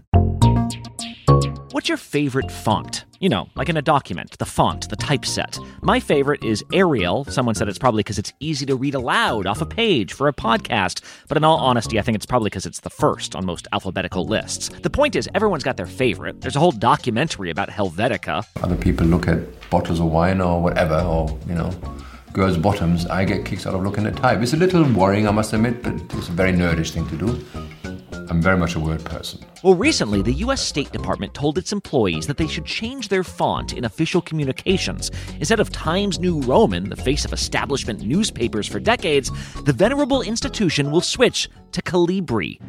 What's 1.71 1.89
your 1.89 1.97
favorite 1.97 2.51
font? 2.51 3.05
You 3.19 3.29
know, 3.29 3.49
like 3.55 3.67
in 3.67 3.75
a 3.75 3.81
document, 3.81 4.37
the 4.37 4.45
font, 4.45 4.89
the 4.89 4.95
typeset. 4.95 5.57
My 5.81 5.99
favorite 5.99 6.43
is 6.43 6.63
Arial. 6.71 7.25
Someone 7.25 7.55
said 7.55 7.67
it's 7.67 7.79
probably 7.79 8.01
because 8.01 8.19
it's 8.19 8.31
easy 8.39 8.67
to 8.67 8.75
read 8.75 8.93
aloud 8.93 9.47
off 9.47 9.59
a 9.59 9.65
page 9.65 10.13
for 10.13 10.27
a 10.27 10.33
podcast. 10.33 11.03
But 11.27 11.35
in 11.35 11.43
all 11.43 11.57
honesty, 11.57 11.97
I 11.97 12.03
think 12.03 12.15
it's 12.15 12.27
probably 12.27 12.51
because 12.51 12.67
it's 12.67 12.81
the 12.81 12.91
first 12.91 13.35
on 13.35 13.43
most 13.43 13.67
alphabetical 13.73 14.23
lists. 14.27 14.69
The 14.69 14.89
point 14.91 15.15
is, 15.15 15.27
everyone's 15.33 15.63
got 15.63 15.77
their 15.77 15.87
favorite. 15.87 16.41
There's 16.41 16.55
a 16.55 16.59
whole 16.59 16.71
documentary 16.71 17.49
about 17.49 17.69
Helvetica. 17.69 18.45
Other 18.61 18.75
people 18.75 19.07
look 19.07 19.27
at 19.27 19.39
bottles 19.71 19.99
of 19.99 20.11
wine 20.11 20.41
or 20.41 20.61
whatever, 20.61 20.99
or, 20.99 21.35
you 21.47 21.55
know, 21.55 21.71
girls' 22.33 22.57
bottoms. 22.57 23.07
I 23.07 23.25
get 23.25 23.45
kicks 23.45 23.65
out 23.65 23.73
of 23.73 23.81
looking 23.81 24.05
at 24.05 24.15
type. 24.15 24.41
It's 24.41 24.53
a 24.53 24.57
little 24.57 24.83
worrying, 24.93 25.27
I 25.27 25.31
must 25.31 25.53
admit, 25.53 25.81
but 25.81 25.95
it's 26.17 26.29
a 26.29 26.33
very 26.33 26.53
nerdish 26.53 26.91
thing 26.91 27.07
to 27.09 27.17
do. 27.17 27.45
I'm 28.29 28.41
very 28.41 28.57
much 28.57 28.75
a 28.75 28.79
word 28.79 29.03
person. 29.05 29.39
Well, 29.63 29.75
recently, 29.75 30.21
the 30.21 30.33
U.S. 30.33 30.61
State 30.61 30.91
Department 30.91 31.33
told 31.33 31.57
its 31.57 31.71
employees 31.71 32.27
that 32.27 32.37
they 32.37 32.47
should 32.47 32.65
change 32.65 33.07
their 33.07 33.23
font 33.23 33.73
in 33.73 33.85
official 33.85 34.21
communications. 34.21 35.11
Instead 35.39 35.59
of 35.59 35.71
Times 35.71 36.19
New 36.19 36.41
Roman, 36.41 36.89
the 36.89 36.95
face 36.95 37.25
of 37.25 37.33
establishment 37.33 38.01
newspapers 38.01 38.67
for 38.67 38.79
decades, 38.79 39.31
the 39.63 39.73
venerable 39.73 40.21
institution 40.21 40.91
will 40.91 41.01
switch 41.01 41.49
to 41.71 41.81
Calibri. 41.81 42.59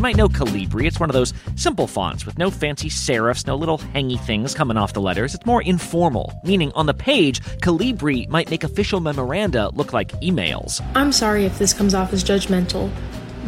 You 0.00 0.02
might 0.02 0.16
know 0.16 0.28
Calibri. 0.28 0.86
It's 0.86 0.98
one 0.98 1.10
of 1.10 1.14
those 1.14 1.34
simple 1.56 1.86
fonts 1.86 2.24
with 2.24 2.38
no 2.38 2.50
fancy 2.50 2.88
serifs, 2.88 3.46
no 3.46 3.54
little 3.54 3.76
hangy 3.76 4.18
things 4.18 4.54
coming 4.54 4.78
off 4.78 4.94
the 4.94 5.00
letters. 5.00 5.34
It's 5.34 5.44
more 5.44 5.60
informal, 5.60 6.32
meaning 6.42 6.72
on 6.72 6.86
the 6.86 6.94
page, 6.94 7.40
Calibri 7.60 8.26
might 8.30 8.48
make 8.48 8.64
official 8.64 9.00
memoranda 9.00 9.68
look 9.74 9.92
like 9.92 10.12
emails. 10.22 10.80
I'm 10.94 11.12
sorry 11.12 11.44
if 11.44 11.58
this 11.58 11.74
comes 11.74 11.92
off 11.92 12.14
as 12.14 12.24
judgmental, 12.24 12.90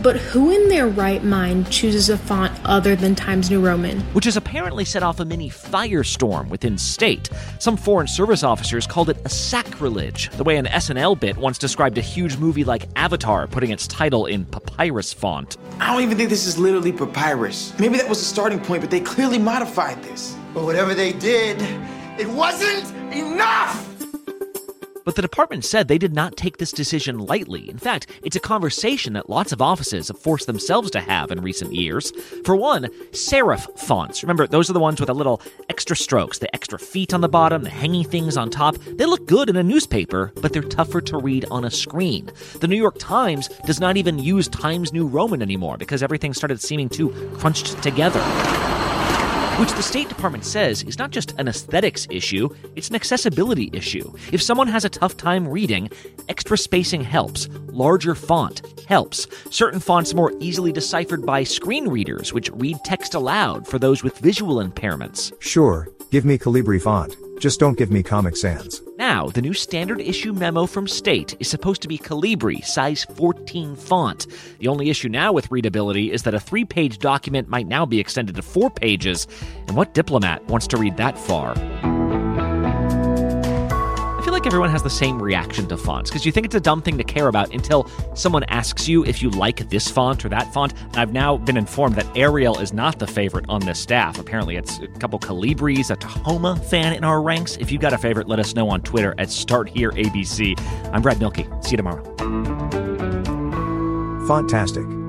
but 0.01 0.17
who 0.17 0.51
in 0.51 0.69
their 0.69 0.89
right 0.89 1.23
mind 1.23 1.71
chooses 1.71 2.09
a 2.09 2.17
font 2.17 2.53
other 2.65 2.97
than 2.97 3.15
Times 3.15 3.51
New 3.51 3.61
Roman? 3.61 4.01
Which 4.15 4.25
has 4.25 4.37
apparently 4.37 4.85
set 4.85 5.03
off 5.03 5.21
a 5.21 5.25
mini 5.25 5.51
firestorm 5.51 6.49
within 6.49 6.79
state. 6.79 7.29
Some 7.59 7.77
Foreign 7.77 8.07
Service 8.07 8.43
officers 8.43 8.87
called 8.87 9.11
it 9.11 9.19
a 9.25 9.29
sacrilege, 9.29 10.31
the 10.31 10.45
way 10.45 10.57
an 10.57 10.67
SNL 10.67 11.19
bit 11.19 11.37
once 11.37 11.59
described 11.59 11.99
a 11.99 12.01
huge 12.01 12.37
movie 12.39 12.65
like 12.65 12.89
Avatar 12.97 13.47
putting 13.47 13.71
its 13.71 13.87
title 13.87 14.27
in 14.27 14.45
papyrus 14.45 15.13
font. 15.13 15.57
I 15.81 15.93
don't 15.93 16.03
even 16.03 16.17
think 16.17 16.31
this 16.31 16.47
is 16.47 16.59
literally 16.59 16.93
papyrus. 16.93 17.79
Maybe 17.79 17.99
that 17.99 18.09
was 18.09 18.19
the 18.19 18.25
starting 18.25 18.61
point, 18.61 18.81
but 18.81 18.91
they 18.91 19.01
clearly 19.01 19.39
modified 19.39 20.03
this. 20.03 20.37
But 20.55 20.65
whatever 20.65 20.95
they 20.95 21.13
did, 21.13 21.61
it 22.19 22.29
wasn't 22.29 22.91
enough! 23.15 23.92
But 25.05 25.17
the 25.17 25.23
department 25.23 25.65
said 25.65 25.89
they 25.89 25.99
did 25.99 26.15
not 26.15 26.37
take 26.37 26.59
this 26.59 26.73
decision 26.73 27.19
lightly. 27.19 27.69
In 27.69 27.79
fact, 27.79 28.07
it's 28.23 28.37
a 28.37 28.41
conversation 28.41 29.13
that 29.15 29.31
lots 29.31 29.53
of 29.53 29.61
offices 29.63 30.09
have 30.09 30.19
forced 30.19 30.47
themselves 30.47 30.91
to 30.93 31.01
have 31.01 31.31
in 31.31 31.41
recent 31.41 31.75
years. 31.75 32.13
For 32.45 32.57
one, 32.57 32.85
serif 33.11 33.79
fonts. 33.79 34.23
Remember, 34.23 34.47
those 34.47 34.71
are 34.71 34.75
the 34.75 34.81
ones 34.81 35.01
with 35.01 35.09
a 35.09 35.15
little 35.15 35.41
extra 35.69 35.97
strokes, 35.97 36.39
the 36.39 36.55
extra 36.55 36.79
feet 36.79 37.13
on 37.13 37.21
the 37.21 37.29
bottom, 37.29 37.63
the 37.63 37.71
hanging 37.71 38.05
things 38.05 38.37
on 38.37 38.51
top. 38.51 38.77
They 38.77 39.07
look 39.07 39.27
good 39.27 39.49
in 39.49 39.57
a 39.57 39.63
newspaper, 39.63 40.33
but 40.37 40.53
they're 40.53 40.63
tougher 40.63 41.01
to 41.03 41.19
read 41.19 41.47
on 41.51 41.65
a 41.65 41.71
screen. 41.71 42.31
The 42.61 42.69
New 42.69 42.77
York 42.77 42.97
Times 42.99 43.49
does 43.67 43.81
not 43.81 43.97
even 43.97 44.19
use 44.19 44.49
Times 44.49 44.93
New 44.93 45.07
Roman 45.07 45.43
anymore 45.43 45.77
because 45.77 46.03
everything 46.03 46.35
started 46.35 46.61
seeming 46.61 46.89
too 46.89 47.11
crunched 47.39 47.83
together 47.83 48.21
which 49.59 49.73
the 49.73 49.83
State 49.83 50.09
Department 50.09 50.45
says 50.45 50.83
is 50.83 50.99
not 50.99 51.11
just 51.11 51.39
an 51.39 51.49
aesthetics 51.49 52.07
issue, 52.11 52.49
it's 52.75 52.89
an 52.89 52.95
accessibility 52.95 53.71
issue. 53.73 54.13
If 54.33 54.43
someone 54.43 54.69
has 54.69 54.85
a 54.85 54.89
tough 54.89 55.17
time 55.17 55.47
reading, 55.47 55.91
extra 56.29 56.57
spacing 56.57 57.03
helps, 57.03 57.49
larger 57.67 58.15
font 58.15 58.63
helps. 58.87 59.27
Certain 59.51 59.81
fonts 59.81 60.15
more 60.15 60.33
easily 60.41 60.73
deciphered 60.73 61.25
by 61.25 61.45
screen 61.45 61.89
readers, 61.89 62.33
which 62.33 62.51
read 62.53 62.79
text 62.85 63.15
aloud 63.15 63.67
for 63.67 63.79
those 63.79 64.03
with 64.03 64.19
visual 64.19 64.57
impairments. 64.57 65.33
Sure, 65.41 65.89
give 66.11 66.25
me 66.25 66.39
Calibri 66.39 66.81
font. 66.81 67.17
Just 67.39 67.61
don't 67.61 67.79
give 67.79 67.91
me 67.91 68.03
Comic 68.03 68.37
Sans. 68.37 68.83
Now, 69.03 69.27
the 69.31 69.43
new 69.43 69.53
standard 69.53 70.01
issue 70.01 70.33
memo 70.33 70.65
from 70.65 70.87
State 70.87 71.35
is 71.41 71.49
supposed 71.49 71.83
to 71.83 71.89
be 71.89 71.99
Calibri, 71.99 72.65
size 72.65 73.05
14 73.17 73.75
font. 73.75 74.29
The 74.61 74.69
only 74.69 74.91
issue 74.91 75.09
now 75.09 75.33
with 75.33 75.51
readability 75.51 76.13
is 76.13 76.23
that 76.23 76.35
a 76.35 76.39
three 76.39 76.65
page 76.65 76.99
document 76.99 77.49
might 77.49 77.67
now 77.67 77.85
be 77.85 77.99
extended 77.99 78.37
to 78.37 78.43
four 78.43 78.71
pages. 78.71 79.27
And 79.67 79.77
what 79.77 79.93
diplomat 79.93 80.47
wants 80.47 80.69
to 80.69 80.77
read 80.77 80.99
that 80.99 81.19
far? 81.19 81.57
Like 84.43 84.49
everyone 84.49 84.71
has 84.71 84.83
the 84.83 84.91
same 84.91 85.23
reaction 85.23 85.69
to 85.69 85.77
fonts 85.77 86.11
because 86.11 86.27
you 86.27 86.33
think 86.33 86.47
it's 86.47 86.57
a 86.57 86.61
dumb 86.61 86.83
thing 86.83 86.99
to 86.99 87.05
care 87.05 87.29
about 87.29 87.55
until 87.55 87.89
someone 88.17 88.43
asks 88.49 88.89
you 88.89 89.05
if 89.05 89.23
you 89.23 89.31
like 89.31 89.69
this 89.71 89.87
font 89.89 90.25
or 90.25 90.29
that 90.31 90.53
font. 90.53 90.73
And 90.73 90.97
I've 90.97 91.13
now 91.13 91.37
been 91.37 91.57
informed 91.57 91.95
that 91.95 92.17
Arial 92.17 92.59
is 92.59 92.73
not 92.73 92.99
the 92.99 93.07
favorite 93.07 93.45
on 93.49 93.61
this 93.61 93.79
staff. 93.79 94.19
Apparently, 94.19 94.57
it's 94.57 94.81
a 94.81 94.89
couple 94.99 95.21
Calibris, 95.21 95.93
a 95.93 95.97
Tahoma 95.97 96.61
fan 96.65 96.93
in 96.93 97.05
our 97.05 97.23
ranks. 97.23 97.57
If 97.59 97.71
you've 97.71 97.83
got 97.83 97.93
a 97.93 97.99
favorite, 97.99 98.27
let 98.27 98.41
us 98.41 98.57
know 98.57 98.69
on 98.69 98.81
Twitter 98.83 99.15
at 99.17 99.29
StartHereABC. 99.29 100.59
I'm 100.93 101.03
Brad 101.03 101.21
Mielke. 101.21 101.47
See 101.63 101.71
you 101.71 101.77
tomorrow. 101.77 102.03
Fontastic. 104.27 105.02